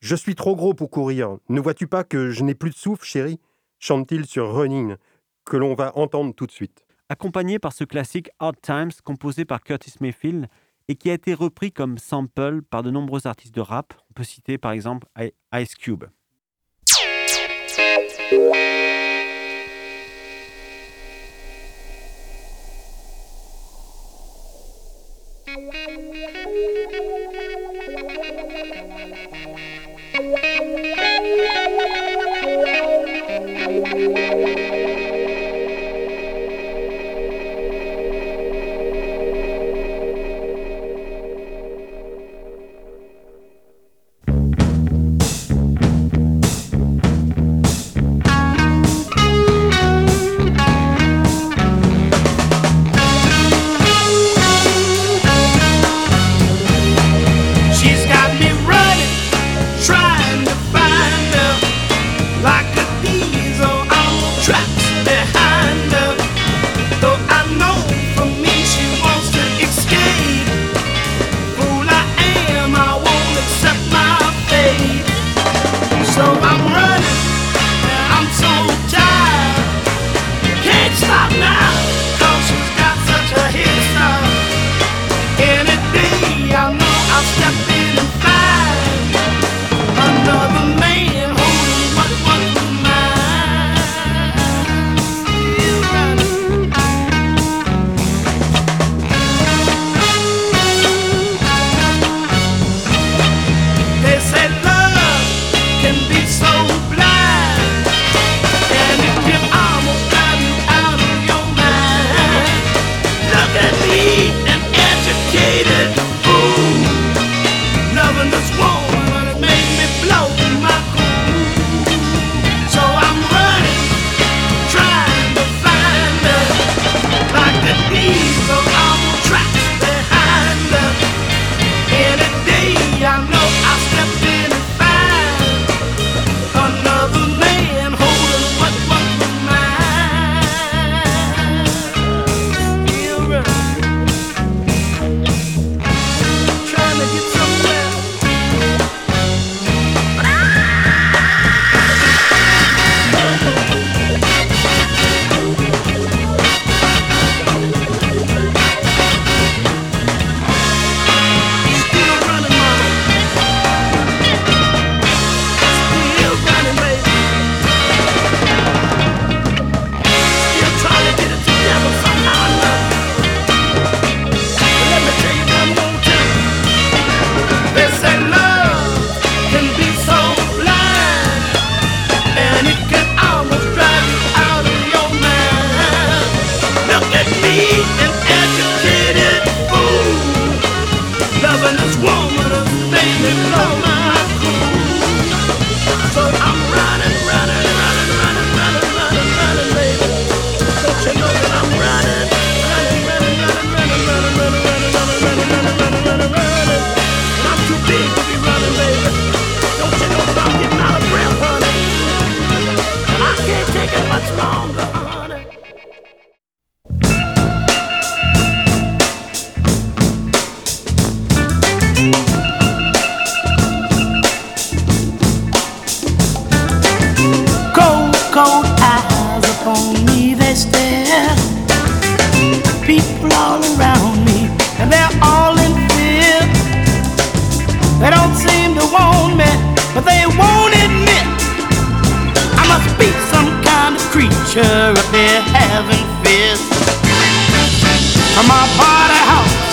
Je 0.00 0.16
suis 0.16 0.34
trop 0.34 0.56
gros 0.56 0.74
pour 0.74 0.90
courir. 0.90 1.38
Ne 1.48 1.60
vois-tu 1.60 1.86
pas 1.86 2.02
que 2.02 2.30
je 2.30 2.42
n'ai 2.42 2.54
plus 2.54 2.70
de 2.70 2.74
souffle, 2.74 3.04
chérie? 3.04 3.38
Chante-t-il 3.78 4.26
sur 4.26 4.52
Running, 4.52 4.96
que 5.44 5.56
l'on 5.56 5.74
va 5.74 5.96
entendre 5.96 6.34
tout 6.34 6.46
de 6.46 6.52
suite. 6.52 6.84
Accompagné 7.08 7.58
par 7.58 7.72
ce 7.72 7.84
classique 7.84 8.30
Hard 8.40 8.60
Times 8.60 8.92
composé 9.04 9.44
par 9.44 9.60
Curtis 9.62 9.94
Mayfield 10.00 10.48
et 10.88 10.96
qui 10.96 11.08
a 11.08 11.14
été 11.14 11.32
repris 11.32 11.70
comme 11.70 11.98
sample 11.98 12.62
par 12.62 12.82
de 12.82 12.90
nombreux 12.90 13.28
artistes 13.28 13.54
de 13.54 13.60
rap. 13.60 13.94
On 14.10 14.14
peut 14.14 14.24
citer 14.24 14.58
par 14.58 14.72
exemple 14.72 15.06
Ice 15.54 15.74
Cube. 15.76 16.04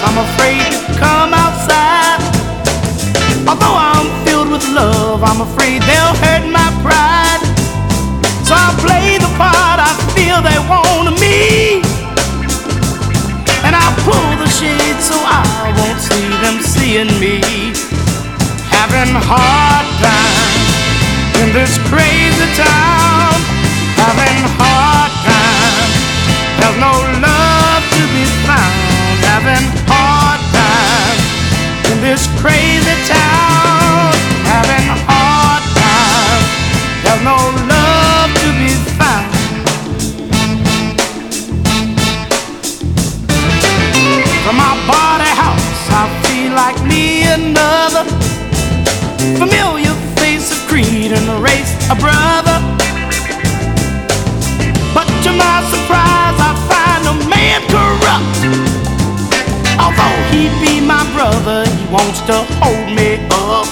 I'm 0.05 0.17
afraid 0.17 0.69
to 0.69 0.93
come 0.99 1.33
outside. 1.33 2.21
Although 3.49 3.77
I'm 3.77 4.07
filled 4.25 4.49
with 4.51 4.65
love, 4.69 5.23
I'm 5.23 5.41
afraid 5.41 5.81
they'll 5.81 6.15
hurt 6.21 6.45
my 6.45 6.69
pride. 6.85 7.41
So 8.45 8.53
I 8.53 8.69
play 8.77 9.17
the 9.17 9.31
part 9.41 9.79
I 9.81 9.91
feel 10.13 10.37
they 10.45 10.59
want 10.69 11.17
me. 11.17 11.81
And 13.65 13.73
I 13.73 13.87
pull 14.05 14.29
the 14.37 14.49
shade 14.49 14.99
so 15.01 15.17
I 15.17 15.73
won't 15.77 15.99
see 15.99 16.29
them 16.45 16.61
seeing 16.61 17.11
me. 17.19 17.41
Having 18.69 19.17
hard 19.17 19.87
time 19.97 21.41
in 21.41 21.53
this 21.57 21.73
crazy 21.89 22.47
town. 22.53 23.33
Having 23.97 24.45
hard 24.61 25.11
time. 25.25 25.89
There's 26.59 26.77
no 26.79 26.93
love. 27.21 27.36
Having 29.47 29.71
hard 29.87 30.41
time 30.51 31.19
in 31.93 32.01
this 32.01 32.27
crazy 32.41 32.97
town. 33.07 34.11
Having 34.43 34.87
hard 35.07 35.63
time. 35.71 36.43
There's 36.99 37.23
no 37.23 37.39
love 37.71 38.27
to 38.43 38.49
be 38.59 38.75
found. 38.99 39.31
From 44.43 44.57
my 44.59 44.75
body 44.83 45.31
house, 45.31 45.79
I 45.95 46.11
feel 46.27 46.51
like 46.51 46.83
me 46.83 47.23
another 47.31 48.03
familiar 49.39 49.95
face 50.19 50.51
of 50.51 50.59
creed 50.67 51.13
and 51.13 51.41
race, 51.41 51.71
a 51.89 51.95
brother. 51.95 52.59
But 54.93 55.07
to 55.23 55.31
my 55.31 55.63
surprise, 55.71 56.35
I 56.35 56.51
find 56.67 57.07
a 57.07 57.29
man 57.29 57.61
corrupt. 57.71 58.86
Although 59.97 60.23
he'd 60.31 60.55
be 60.61 60.79
my 60.79 61.03
brother, 61.13 61.65
he 61.65 61.85
wants 61.91 62.21
to 62.29 62.45
hold 62.61 62.87
me 62.93 63.19
up. 63.31 63.67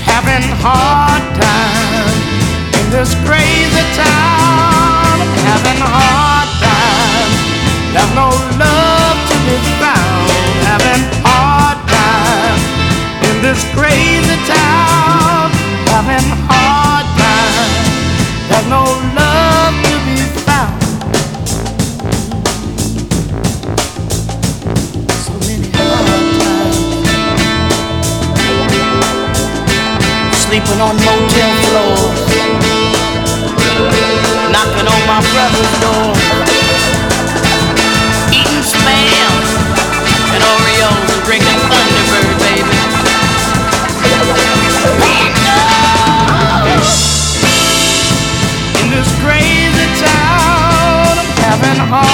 Having 0.00 0.46
hard 0.64 1.22
time 1.36 2.16
in 2.78 2.90
this 2.90 3.12
crazy 3.26 3.84
town. 3.96 5.16
Having 5.50 5.80
hard 5.84 6.48
time. 6.62 7.30
There's 7.92 8.14
no 8.14 8.30
love 8.58 9.18
to 9.30 9.36
be 9.46 9.56
found. 9.80 10.30
Having 10.70 11.02
hard 11.26 11.78
time 11.88 12.58
in 13.28 13.34
this 13.42 13.60
crazy 13.76 14.38
town. 14.48 15.50
Having 15.92 16.28
hard 16.48 17.06
time. 17.20 17.74
There's 18.48 18.68
no 18.68 19.13
Sleeping 30.54 30.80
on 30.80 30.94
motel 30.94 31.52
floors. 31.66 32.20
Knocking 34.54 34.86
on 34.86 35.00
my 35.10 35.18
brother's 35.34 35.74
door. 35.82 36.14
Eating 38.30 38.62
spam 38.62 39.34
and 40.30 40.44
Oreos 40.54 41.10
and 41.10 41.22
drinking 41.26 41.58
Thunderbird, 41.66 42.38
baby. 42.38 42.76
In 48.78 48.86
this 48.94 49.10
crazy 49.26 49.88
town, 50.06 51.18
I'm 51.18 51.30
having 51.42 51.82
a 51.82 52.13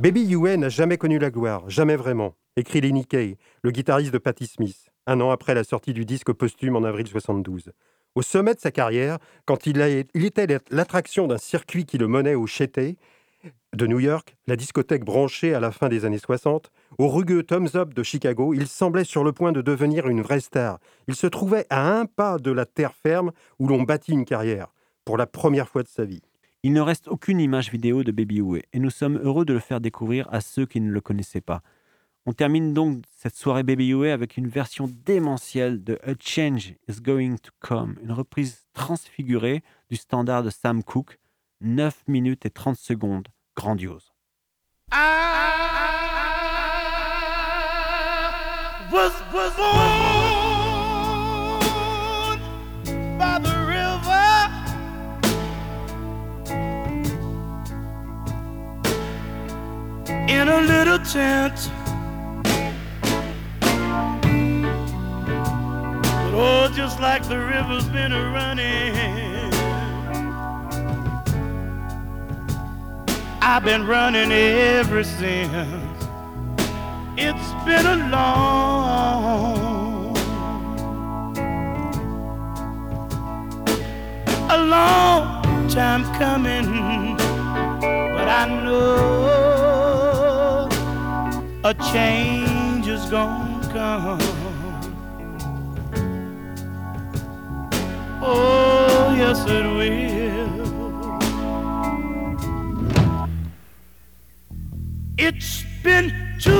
Baby. 0.00 0.22
Yue 0.22 0.58
n'a 0.58 0.68
jamais 0.68 0.98
connu 0.98 1.20
la 1.20 1.30
gloire, 1.30 1.70
jamais 1.70 1.94
vraiment, 1.94 2.34
écrit 2.56 2.80
Lenny 2.80 3.06
Kay, 3.06 3.36
le 3.62 3.70
guitariste 3.70 4.12
de 4.12 4.18
Patti 4.18 4.46
Smith, 4.46 4.90
un 5.06 5.20
an 5.20 5.30
après 5.30 5.54
la 5.54 5.62
sortie 5.62 5.92
du 5.92 6.04
disque 6.04 6.32
posthume 6.32 6.74
en 6.74 6.82
avril 6.82 7.06
72. 7.06 7.70
Au 8.16 8.22
sommet 8.22 8.54
de 8.54 8.60
sa 8.60 8.72
carrière, 8.72 9.18
quand 9.44 9.66
il, 9.66 10.06
il 10.14 10.24
était 10.24 10.48
l'attraction 10.70 11.28
d'un 11.28 11.38
circuit 11.38 11.84
qui 11.84 11.96
le 11.96 12.08
menait 12.08 12.34
au 12.34 12.46
Chetey 12.46 12.96
de 13.74 13.86
New 13.86 14.00
York, 14.00 14.36
la 14.46 14.56
discothèque 14.56 15.04
branchée 15.04 15.54
à 15.54 15.60
la 15.60 15.70
fin 15.70 15.88
des 15.88 16.04
années 16.04 16.18
60, 16.18 16.70
au 16.98 17.08
rugueux 17.08 17.42
Thumbs 17.42 17.74
Up 17.74 17.94
de 17.94 18.02
Chicago, 18.02 18.54
il 18.54 18.66
semblait 18.66 19.04
sur 19.04 19.24
le 19.24 19.32
point 19.32 19.52
de 19.52 19.62
devenir 19.62 20.08
une 20.08 20.22
vraie 20.22 20.40
star. 20.40 20.78
Il 21.08 21.14
se 21.14 21.26
trouvait 21.26 21.66
à 21.70 21.98
un 21.98 22.06
pas 22.06 22.38
de 22.38 22.50
la 22.50 22.66
terre 22.66 22.94
ferme 22.94 23.32
où 23.58 23.66
l'on 23.66 23.82
bâtit 23.82 24.12
une 24.12 24.24
carrière, 24.24 24.68
pour 25.04 25.16
la 25.16 25.26
première 25.26 25.68
fois 25.68 25.82
de 25.82 25.88
sa 25.88 26.04
vie. 26.04 26.22
Il 26.62 26.72
ne 26.72 26.80
reste 26.80 27.08
aucune 27.08 27.40
image 27.40 27.70
vidéo 27.70 28.04
de 28.04 28.12
Baby 28.12 28.38
Uwe 28.38 28.62
et 28.72 28.78
nous 28.78 28.90
sommes 28.90 29.18
heureux 29.22 29.44
de 29.44 29.52
le 29.52 29.60
faire 29.60 29.80
découvrir 29.80 30.26
à 30.32 30.40
ceux 30.40 30.66
qui 30.66 30.80
ne 30.80 30.90
le 30.90 31.00
connaissaient 31.00 31.40
pas. 31.40 31.62
On 32.26 32.32
termine 32.32 32.72
donc 32.72 33.02
cette 33.18 33.36
soirée 33.36 33.64
Baby 33.64 33.90
Uwe 33.90 34.06
avec 34.06 34.38
une 34.38 34.48
version 34.48 34.90
démentielle 35.04 35.84
de 35.84 35.98
A 36.04 36.14
Change 36.18 36.74
is 36.88 37.02
Going 37.02 37.36
to 37.36 37.50
Come, 37.60 37.96
une 38.02 38.12
reprise 38.12 38.64
transfigurée 38.72 39.62
du 39.90 39.96
standard 39.96 40.42
de 40.42 40.48
Sam 40.48 40.82
Cooke, 40.82 41.18
9 41.60 42.04
minutes 42.08 42.46
et 42.46 42.50
30 42.50 42.76
secondes, 42.76 43.28
grandiose. 43.54 44.10
was 48.94 49.12
was 49.32 49.52
born 49.56 49.98
by 53.18 53.38
the 53.46 53.54
river. 53.74 54.28
In 60.28 60.48
a 60.48 60.60
little 60.60 60.98
tent. 60.98 61.70
But 66.22 66.34
oh, 66.34 66.68
just 66.72 67.00
like 67.00 67.26
the 67.28 67.38
river's 67.38 67.88
been 67.88 68.12
a 68.12 68.30
running. 68.30 69.33
I've 73.46 73.62
been 73.62 73.86
running 73.86 74.32
ever 74.32 75.04
since. 75.04 75.52
It's 77.18 77.52
been 77.66 77.84
a 77.84 78.08
long, 78.08 80.16
a 84.48 84.56
long 84.56 85.68
time 85.68 86.04
coming, 86.18 87.18
but 88.16 88.28
I 88.28 88.46
know 88.64 90.66
a 91.64 91.74
change 91.92 92.88
is 92.88 93.04
gonna 93.10 93.60
come. 93.74 94.20
Oh, 98.22 99.14
yes, 99.14 99.44
it 99.46 99.66
will. 99.66 100.33
It's 105.16 105.62
been 105.84 106.12
too 106.40 106.50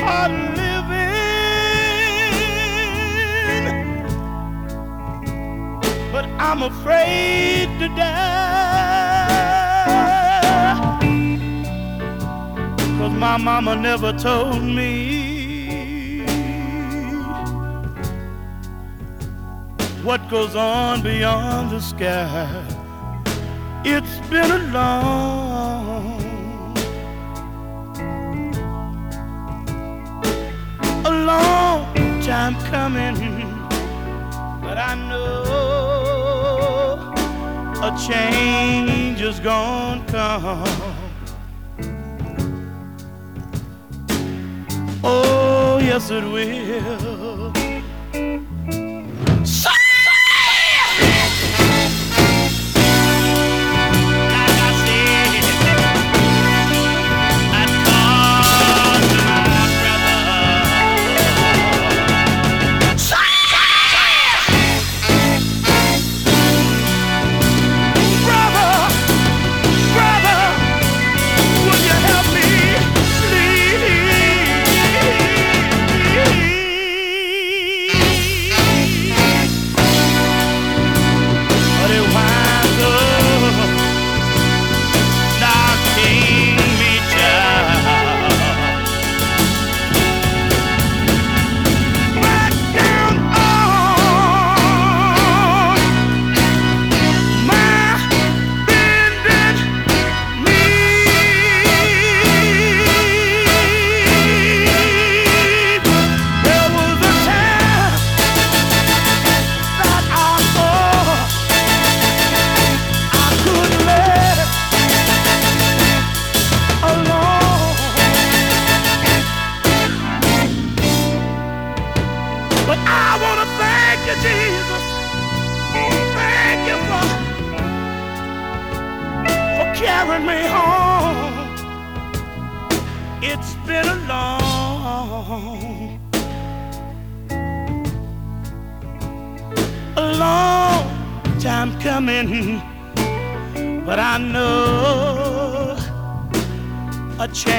hard 0.00 0.32
living, 0.56 1.12
but 6.10 6.24
I'm 6.40 6.62
afraid 6.62 7.68
to 7.80 7.88
die. 7.88 8.48
Cause 12.98 13.12
my 13.12 13.36
mama 13.36 13.76
never 13.76 14.14
told 14.14 14.62
me 14.62 16.22
what 20.02 20.30
goes 20.30 20.56
on 20.56 21.02
beyond 21.02 21.72
the 21.72 21.80
sky. 21.80 22.77
It's 23.84 24.18
been 24.28 24.50
a 24.50 24.58
long, 24.72 26.20
a 31.04 31.10
long 31.10 31.94
time 32.22 32.56
coming, 32.70 33.16
but 34.60 34.78
I 34.78 34.94
know 35.08 35.28
a 37.82 37.96
change 38.06 39.20
is 39.20 39.38
gonna 39.40 40.04
come. 40.08 40.66
Oh, 45.04 45.78
yes, 45.80 46.10
it 46.10 46.24
will. 46.24 47.57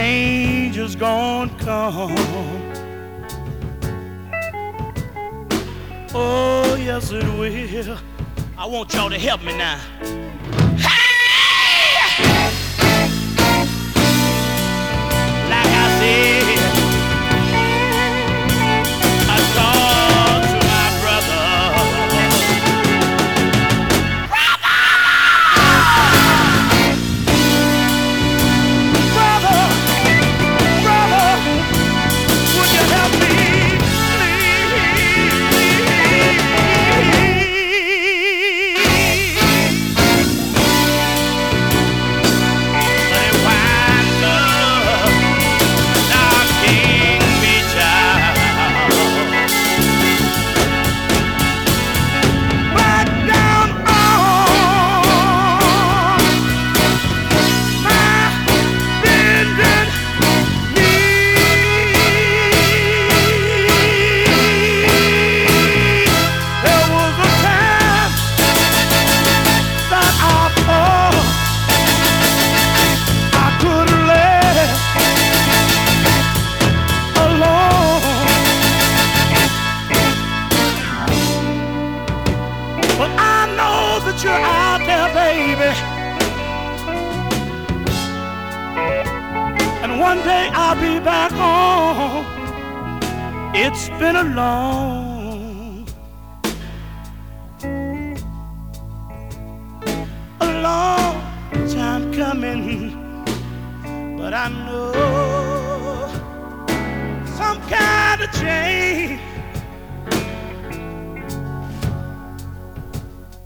A 0.10 0.12
change 0.12 0.78
is 0.78 0.96
gonna 0.96 1.52
come. 1.60 2.16
Oh, 6.14 6.76
yes, 6.80 7.12
it 7.12 7.24
will. 7.38 7.98
I 8.58 8.66
want 8.66 8.94
y'all 8.94 9.10
to 9.10 9.20
help 9.20 9.44
me 9.44 9.56
now. 9.58 9.80
Been 94.00 94.16
a 94.16 94.24
long, 94.24 95.86
a 100.40 100.62
long 100.62 101.22
time 101.68 102.14
coming, 102.14 102.94
but 104.18 104.34
I 104.34 104.48
know 104.48 106.08
some 107.36 107.60
kind 107.68 108.22
of 108.22 108.32
change. 108.40 109.20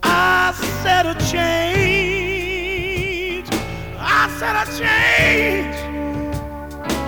I 0.04 0.52
said 0.84 1.06
a 1.06 1.14
change. 1.32 2.28
I 3.98 4.28
said 4.38 4.54
a 4.62 4.64
change. 4.78 5.76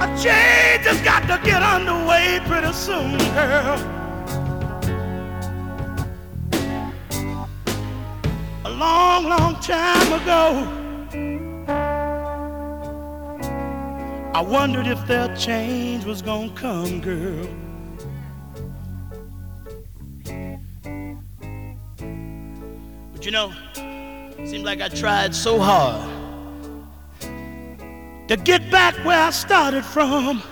A 0.02 0.06
change 0.20 0.65
to 1.36 1.42
get 1.44 1.62
underway 1.62 2.40
pretty 2.46 2.72
soon, 2.72 3.18
girl. 3.34 3.78
A 8.64 8.70
long, 8.70 9.24
long 9.24 9.60
time 9.60 10.12
ago, 10.12 10.72
I 14.34 14.40
wondered 14.40 14.86
if 14.86 15.06
that 15.06 15.38
change 15.38 16.04
was 16.04 16.22
gonna 16.22 16.52
come, 16.54 17.00
girl. 17.00 17.48
But 23.12 23.24
you 23.24 23.30
know, 23.30 23.52
seems 24.44 24.64
like 24.64 24.80
I 24.80 24.88
tried 24.88 25.34
so 25.34 25.58
hard 25.58 26.08
to 28.28 28.36
get 28.36 28.70
back 28.70 28.94
where 29.04 29.22
I 29.22 29.30
started 29.30 29.84
from. 29.84 30.42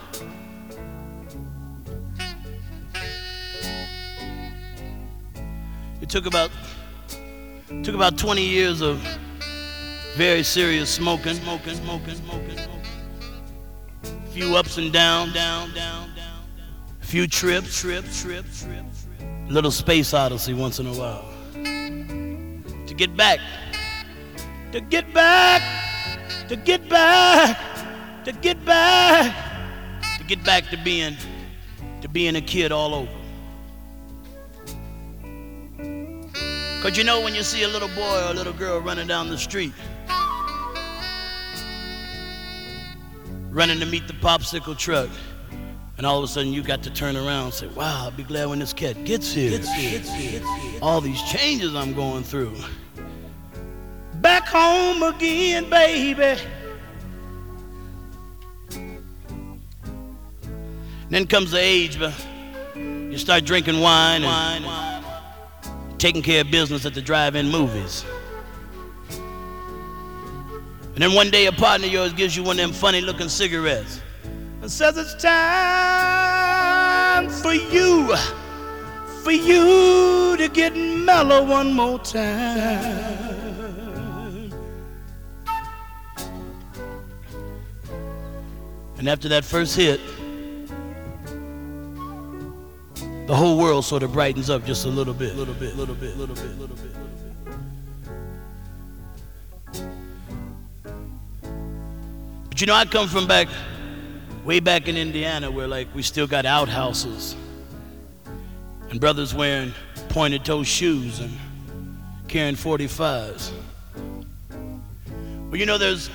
It 6.04 6.10
took 6.10 6.26
about 6.26 6.50
took 7.82 7.94
about 7.94 8.18
20 8.18 8.42
years 8.42 8.82
of 8.82 8.98
very 10.16 10.42
serious 10.42 10.90
smoking, 10.90 11.32
smoking, 11.36 11.76
smoking, 11.76 12.16
smoking, 12.16 12.58
smoking. 12.58 14.18
A 14.26 14.30
few 14.32 14.54
ups 14.54 14.76
and 14.76 14.92
down, 14.92 15.32
down, 15.32 15.72
down, 15.72 16.14
down, 16.14 16.44
A 17.00 17.06
few 17.06 17.26
trips, 17.26 17.80
trips, 17.80 18.20
trips, 18.20 18.64
trips, 18.64 19.06
trips. 19.18 19.50
Little 19.50 19.70
space 19.70 20.12
odyssey 20.12 20.52
once 20.52 20.78
in 20.78 20.88
a 20.88 20.92
while. 20.92 21.24
To 21.54 22.94
get 22.94 23.16
back, 23.16 23.40
to 24.72 24.82
get 24.82 25.10
back, 25.14 25.62
to 26.50 26.56
get 26.56 26.86
back, 26.86 27.58
to 28.26 28.32
get 28.32 28.62
back, 28.66 29.34
to 30.18 30.24
get 30.24 30.44
back 30.44 30.68
to 30.68 30.76
being, 30.84 31.16
to 32.02 32.08
being 32.10 32.36
a 32.36 32.42
kid 32.42 32.72
all 32.72 32.94
over. 32.94 33.23
Cause 36.84 36.98
you 36.98 37.04
know 37.04 37.22
when 37.22 37.34
you 37.34 37.42
see 37.42 37.62
a 37.62 37.68
little 37.68 37.88
boy 37.88 38.26
or 38.26 38.32
a 38.32 38.34
little 38.34 38.52
girl 38.52 38.78
running 38.78 39.06
down 39.06 39.30
the 39.30 39.38
street, 39.38 39.72
running 43.48 43.80
to 43.80 43.86
meet 43.86 44.06
the 44.06 44.12
popsicle 44.12 44.76
truck, 44.76 45.08
and 45.96 46.04
all 46.04 46.18
of 46.18 46.24
a 46.24 46.28
sudden 46.28 46.52
you 46.52 46.62
got 46.62 46.82
to 46.82 46.90
turn 46.90 47.16
around 47.16 47.44
and 47.44 47.54
say, 47.54 47.68
wow, 47.68 48.04
I'll 48.04 48.10
be 48.10 48.22
glad 48.22 48.50
when 48.50 48.58
this 48.58 48.74
cat 48.74 49.02
gets 49.06 49.32
here. 49.32 49.52
Gets 49.52 49.72
here. 49.72 49.92
Gets 49.92 50.12
here. 50.12 50.42
All 50.82 51.00
these 51.00 51.22
changes 51.22 51.74
I'm 51.74 51.94
going 51.94 52.22
through. 52.22 52.54
Back 54.16 54.46
home 54.46 55.02
again, 55.04 55.70
baby. 55.70 56.38
Then 61.08 61.26
comes 61.28 61.52
the 61.52 61.60
age, 61.60 61.98
but 61.98 62.12
you 62.76 63.16
start 63.16 63.46
drinking 63.46 63.80
wine, 63.80 64.22
and, 64.22 64.66
wine 64.66 64.93
taking 66.04 66.20
care 66.20 66.42
of 66.42 66.50
business 66.50 66.84
at 66.84 66.92
the 66.92 67.00
drive-in 67.00 67.50
movies. 67.50 68.04
And 70.92 71.02
then 71.02 71.14
one 71.14 71.30
day 71.30 71.46
a 71.46 71.52
partner 71.52 71.86
of 71.86 71.92
yours 71.94 72.12
gives 72.12 72.36
you 72.36 72.42
one 72.42 72.60
of 72.60 72.66
them 72.66 72.72
funny 72.74 73.00
looking 73.00 73.30
cigarettes 73.30 74.02
and 74.60 74.70
says 74.70 74.98
it's 74.98 75.14
time 75.14 75.30
for 77.30 77.54
you, 77.54 78.14
for 79.22 79.32
you 79.32 80.36
to 80.36 80.50
get 80.52 80.76
mellow 80.76 81.42
one 81.42 81.72
more 81.72 81.98
time. 82.00 83.32
And 88.98 89.08
after 89.08 89.30
that 89.30 89.46
first 89.46 89.74
hit, 89.74 90.02
the 93.26 93.34
whole 93.34 93.58
world 93.58 93.84
sort 93.84 94.02
of 94.02 94.12
brightens 94.12 94.50
up 94.50 94.64
just 94.66 94.84
a 94.84 94.88
little 94.88 95.14
bit, 95.14 95.34
little 95.34 95.54
bit, 95.54 95.76
little 95.76 95.94
bit, 95.94 96.16
little 96.16 96.34
bit, 96.34 96.58
little 96.58 96.76
bit, 96.76 96.92
little 96.98 97.06
bit. 97.16 97.24
But 102.50 102.60
you 102.60 102.66
know, 102.66 102.74
I 102.74 102.84
come 102.84 103.08
from 103.08 103.26
back, 103.26 103.48
way 104.44 104.60
back 104.60 104.88
in 104.88 104.96
Indiana, 104.96 105.50
where 105.50 105.66
like 105.66 105.88
we 105.94 106.02
still 106.02 106.26
got 106.26 106.44
outhouses, 106.44 107.34
and 108.90 109.00
brothers 109.00 109.34
wearing 109.34 109.72
pointed 110.10 110.44
toe 110.44 110.62
shoes 110.62 111.18
and 111.20 111.32
carrying 112.28 112.56
45s. 112.56 113.52
Well, 115.48 115.56
you 115.56 115.66
know, 115.66 115.78
there's 115.78 116.10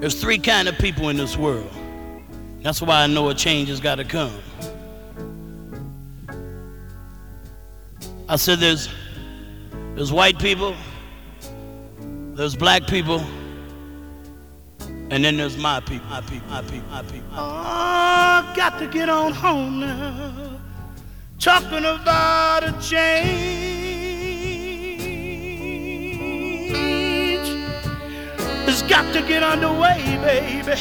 there's 0.00 0.20
three 0.20 0.38
kind 0.38 0.68
of 0.68 0.76
people 0.78 1.08
in 1.08 1.16
this 1.16 1.36
world. 1.36 1.72
That's 2.62 2.80
why 2.80 3.02
I 3.02 3.06
know 3.08 3.28
a 3.28 3.34
change 3.34 3.68
has 3.70 3.80
got 3.80 3.96
to 3.96 4.04
come. 4.04 4.32
I 8.28 8.36
said 8.36 8.60
there's 8.60 8.88
there's 9.94 10.12
white 10.12 10.38
people, 10.38 10.74
there's 12.34 12.54
black 12.54 12.86
people, 12.86 13.20
and 15.10 15.24
then 15.24 15.36
there's 15.36 15.58
my 15.58 15.80
people, 15.80 16.08
my 16.08 16.20
people, 16.20 16.48
my 16.48 16.62
people, 16.62 16.88
my 16.88 17.02
people. 17.02 17.28
Oh, 17.32 18.52
got 18.56 18.78
to 18.78 18.86
get 18.86 19.08
on 19.08 19.32
home 19.32 19.80
now. 19.80 20.60
Talking 21.40 21.84
about 21.84 22.62
a 22.62 22.72
change. 22.80 23.52
It's 28.68 28.82
got 28.82 29.12
to 29.12 29.20
get 29.26 29.42
underway, 29.42 30.18
baby. 30.22 30.80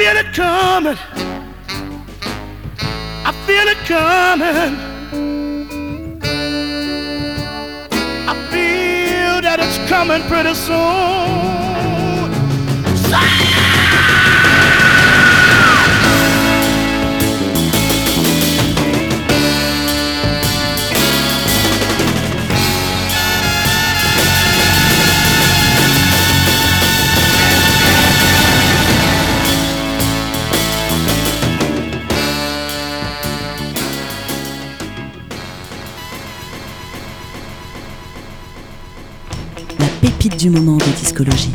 I 0.00 0.02
feel 0.02 0.16
it 0.16 0.32
coming. 0.32 0.98
I 3.22 3.32
feel 3.46 3.68
it 3.68 3.76
coming. 3.84 4.72
I 8.26 8.34
feel 8.50 9.42
that 9.42 9.58
it's 9.60 9.78
coming 9.90 10.22
pretty 10.22 10.54
soon. 10.54 12.30
La 13.10 13.20
du 40.40 40.48
moment 40.48 40.78
de 40.78 40.84
discologie. 40.96 41.52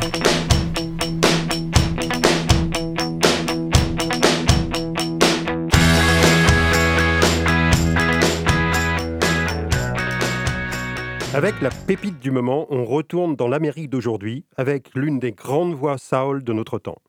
Avec 11.33 11.61
la 11.61 11.69
pépite 11.71 12.19
du 12.19 12.29
moment, 12.29 12.67
on 12.69 12.85
retourne 12.85 13.35
dans 13.35 13.47
l'Amérique 13.47 13.89
d'aujourd'hui 13.89 14.45
avec 14.55 14.93
l'une 14.93 15.17
des 15.17 15.31
grandes 15.31 15.73
voix 15.73 15.97
soul 15.97 16.43
de 16.43 16.53
notre 16.53 16.77
temps. 16.77 17.01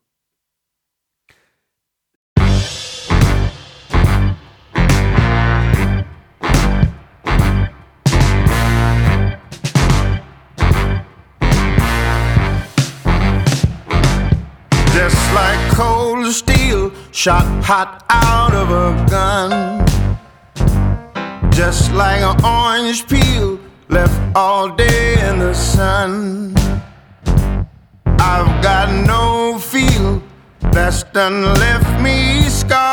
Shot 17.17 17.47
hot 17.63 18.05
out 18.11 18.53
of 18.53 18.69
a 18.69 18.93
gun. 19.09 19.49
Just 21.51 21.91
like 21.93 22.21
an 22.21 22.37
orange 22.45 23.07
peel 23.07 23.59
left 23.89 24.19
all 24.35 24.69
day 24.69 25.19
in 25.27 25.39
the 25.39 25.55
sun. 25.55 26.53
I've 28.19 28.61
got 28.61 28.87
no 29.07 29.57
feel 29.57 30.21
that's 30.71 31.01
done 31.05 31.41
left 31.41 32.03
me 32.03 32.43
scarred. 32.49 32.86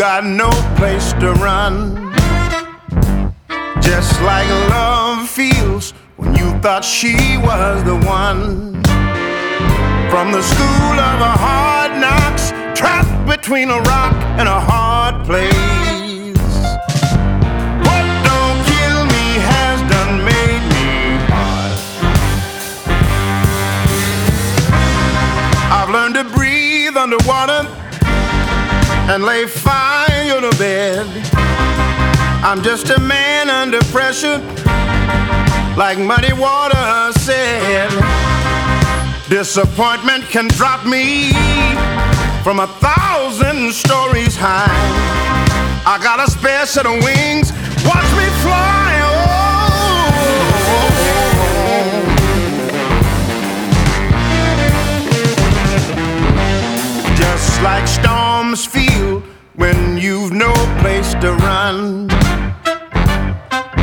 Got 0.00 0.24
no 0.24 0.48
place 0.76 1.12
to 1.20 1.30
run. 1.44 2.10
Just 3.82 4.18
like 4.22 4.48
love 4.70 5.28
feels 5.28 5.90
when 6.16 6.34
you 6.34 6.58
thought 6.60 6.82
she 6.82 7.36
was 7.36 7.84
the 7.84 7.96
one. 8.08 8.82
From 10.08 10.32
the 10.32 10.40
school 10.40 10.96
of 11.10 11.20
a 11.20 11.34
hard 11.44 11.92
knocks, 12.00 12.48
trapped 12.74 13.28
between 13.28 13.68
a 13.68 13.78
rock 13.92 14.14
and 14.40 14.48
a 14.48 14.58
hard 14.58 15.22
place. 15.26 15.52
What 17.84 18.06
don't 18.24 18.60
kill 18.72 19.04
me 19.04 19.26
has 19.52 19.76
done 19.92 20.24
made 20.24 20.64
me 20.76 20.88
hard. 21.28 21.76
I've 25.70 25.90
learned 25.90 26.14
to 26.14 26.24
breathe 26.34 26.96
underwater 26.96 27.79
and 29.10 29.24
lay 29.24 29.44
fire 29.44 30.40
to 30.40 30.56
bed. 30.56 31.04
I'm 32.44 32.62
just 32.62 32.90
a 32.90 33.00
man 33.00 33.50
under 33.50 33.80
pressure, 33.90 34.38
like 35.76 35.98
muddy 35.98 36.32
water 36.32 37.12
said. 37.18 37.90
Disappointment 39.28 40.24
can 40.26 40.46
drop 40.48 40.86
me 40.86 41.32
from 42.44 42.60
a 42.60 42.68
thousand 42.78 43.72
stories 43.72 44.36
high. 44.36 44.70
I 45.84 45.98
got 46.00 46.20
a 46.20 46.30
spare 46.30 46.64
set 46.64 46.86
of 46.86 47.02
wings, 47.02 47.50
watch 47.84 48.10
me 48.16 48.26
fly. 48.44 48.89
Like 57.62 57.86
storms 57.86 58.64
feel 58.64 59.22
when 59.54 59.98
you've 59.98 60.32
no 60.32 60.50
place 60.80 61.12
to 61.20 61.34
run. 61.44 62.08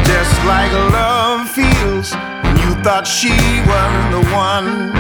Just 0.03 0.35
like 0.45 0.71
love 0.91 1.47
feels 1.47 2.11
when 2.41 2.57
you 2.57 2.73
thought 2.83 3.05
she 3.05 3.37
was 3.69 3.93
the 4.15 4.23
one. 4.33 4.91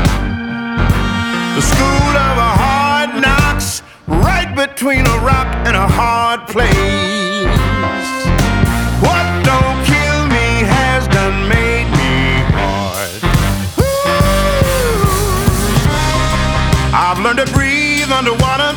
The 1.55 1.61
school 1.73 2.13
of 2.27 2.37
a 2.37 2.51
hard 2.63 3.09
knocks 3.19 3.81
right 4.05 4.53
between 4.55 5.07
a 5.07 5.17
rock 5.25 5.47
and 5.65 5.75
a 5.75 5.87
hard 5.87 6.41
place. 6.47 7.49
What 9.01 9.25
don't 9.43 9.79
kill 9.89 10.19
me 10.37 10.47
has 10.69 11.07
done 11.07 11.49
made 11.49 11.89
me 11.97 12.45
hard. 12.53 13.23
Ooh. 13.81 13.87
I've 16.93 17.19
learned 17.19 17.39
to 17.39 17.51
breathe 17.53 17.66
underwater 18.11 18.75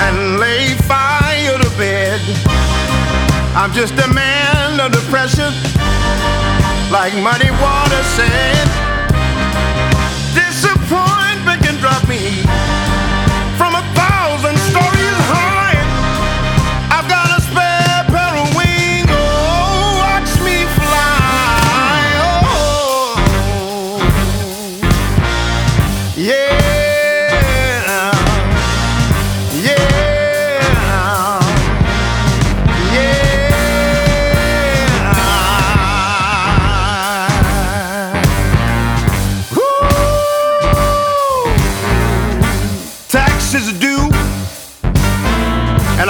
and 0.00 0.38
lay 0.38 0.74
fire 0.86 1.58
to 1.58 1.70
bed. 1.76 2.20
I'm 3.54 3.72
just 3.72 3.94
a 3.94 4.08
man 4.12 4.80
under 4.80 5.00
pressure, 5.10 5.50
like 6.90 7.14
muddy 7.14 7.50
water 7.50 8.02
said. 8.16 8.87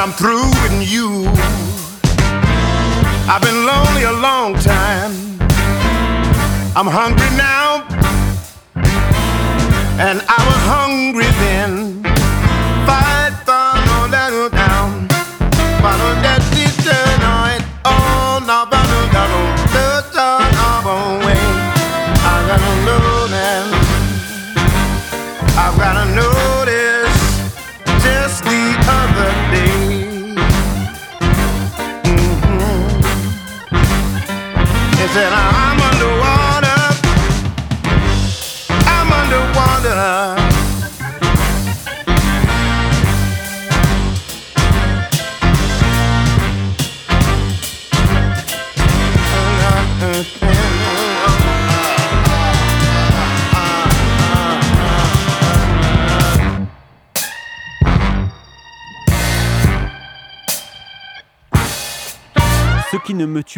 I'm 0.09 0.15
through 0.15 0.49
with 0.63 0.91
you. 0.91 1.27
I've 3.29 3.43
been 3.43 3.67
lonely 3.67 4.05
a 4.05 4.13
long 4.13 4.55
time. 4.55 5.13
I'm 6.75 6.87
hungry 6.87 7.29
now, 7.37 7.85
and 10.01 10.23
I 10.27 10.39
was 10.49 10.61
hungry 10.65 11.29
then. 11.45 11.88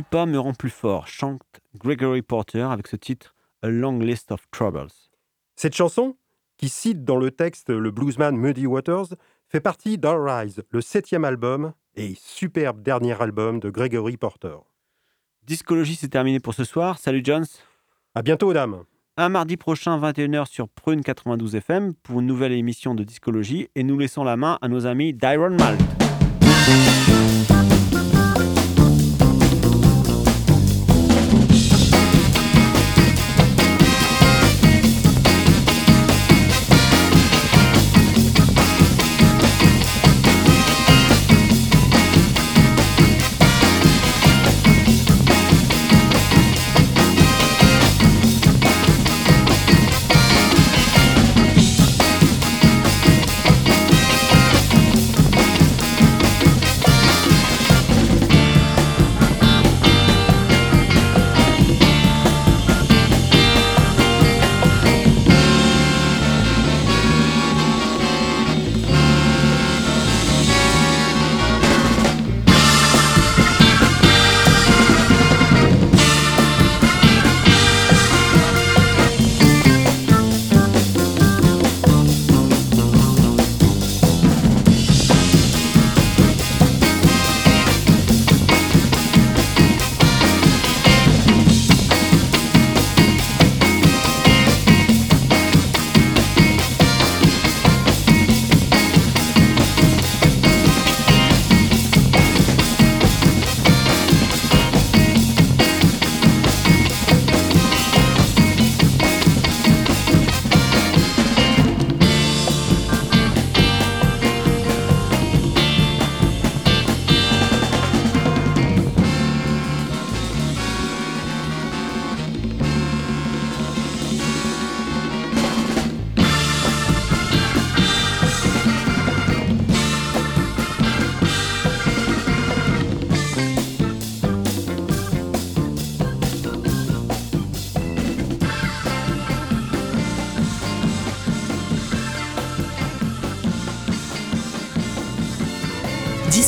Pas 0.03 0.27
me 0.27 0.39
rend 0.39 0.55
plus 0.55 0.71
fort, 0.71 1.07
chante 1.07 1.43
Gregory 1.77 2.23
Porter 2.23 2.63
avec 2.63 2.87
ce 2.87 2.97
titre 2.97 3.35
A 3.63 3.69
Long 3.69 3.99
List 3.99 4.33
of 4.33 4.43
Troubles. 4.51 4.93
Cette 5.57 5.75
chanson, 5.75 6.17
qui 6.57 6.69
cite 6.69 7.05
dans 7.05 7.17
le 7.17 7.31
texte 7.31 7.71
le 7.71 7.91
bluesman 7.91 8.37
Muddy 8.37 8.67
Waters, 8.67 9.15
fait 9.49 9.61
partie 9.61 9.99
d'All 9.99 10.29
Rise, 10.29 10.63
le 10.71 10.81
septième 10.81 11.25
album 11.25 11.73
et 11.97 12.15
superbe 12.17 12.83
dernier 12.83 13.21
album 13.21 13.61
de 13.61 13.71
Gregory 13.71 14.17
Porter. 14.17 14.57
Discologie, 15.43 15.97
c'est 15.97 16.09
terminé 16.09 16.39
pour 16.39 16.55
ce 16.55 16.65
soir. 16.65 16.99
Salut 16.99 17.23
Jones. 17.25 17.47
À 18.15 18.23
bientôt, 18.23 18.53
dame. 18.53 18.85
Un 19.17 19.29
mardi 19.29 19.57
prochain, 19.57 19.99
21h 19.99 20.47
sur 20.47 20.69
Prune 20.69 21.03
92 21.03 21.57
FM 21.57 21.95
pour 21.95 22.21
une 22.21 22.27
nouvelle 22.27 22.53
émission 22.53 22.95
de 22.95 23.05
Discologie 23.05 23.69
et 23.75 23.83
nous 23.83 23.99
laissons 23.99 24.25
la 24.25 24.37
main 24.37 24.59
à 24.63 24.69
nos 24.69 24.87
amis 24.87 25.13
d'Iron 25.13 25.51
Malt. 25.51 26.00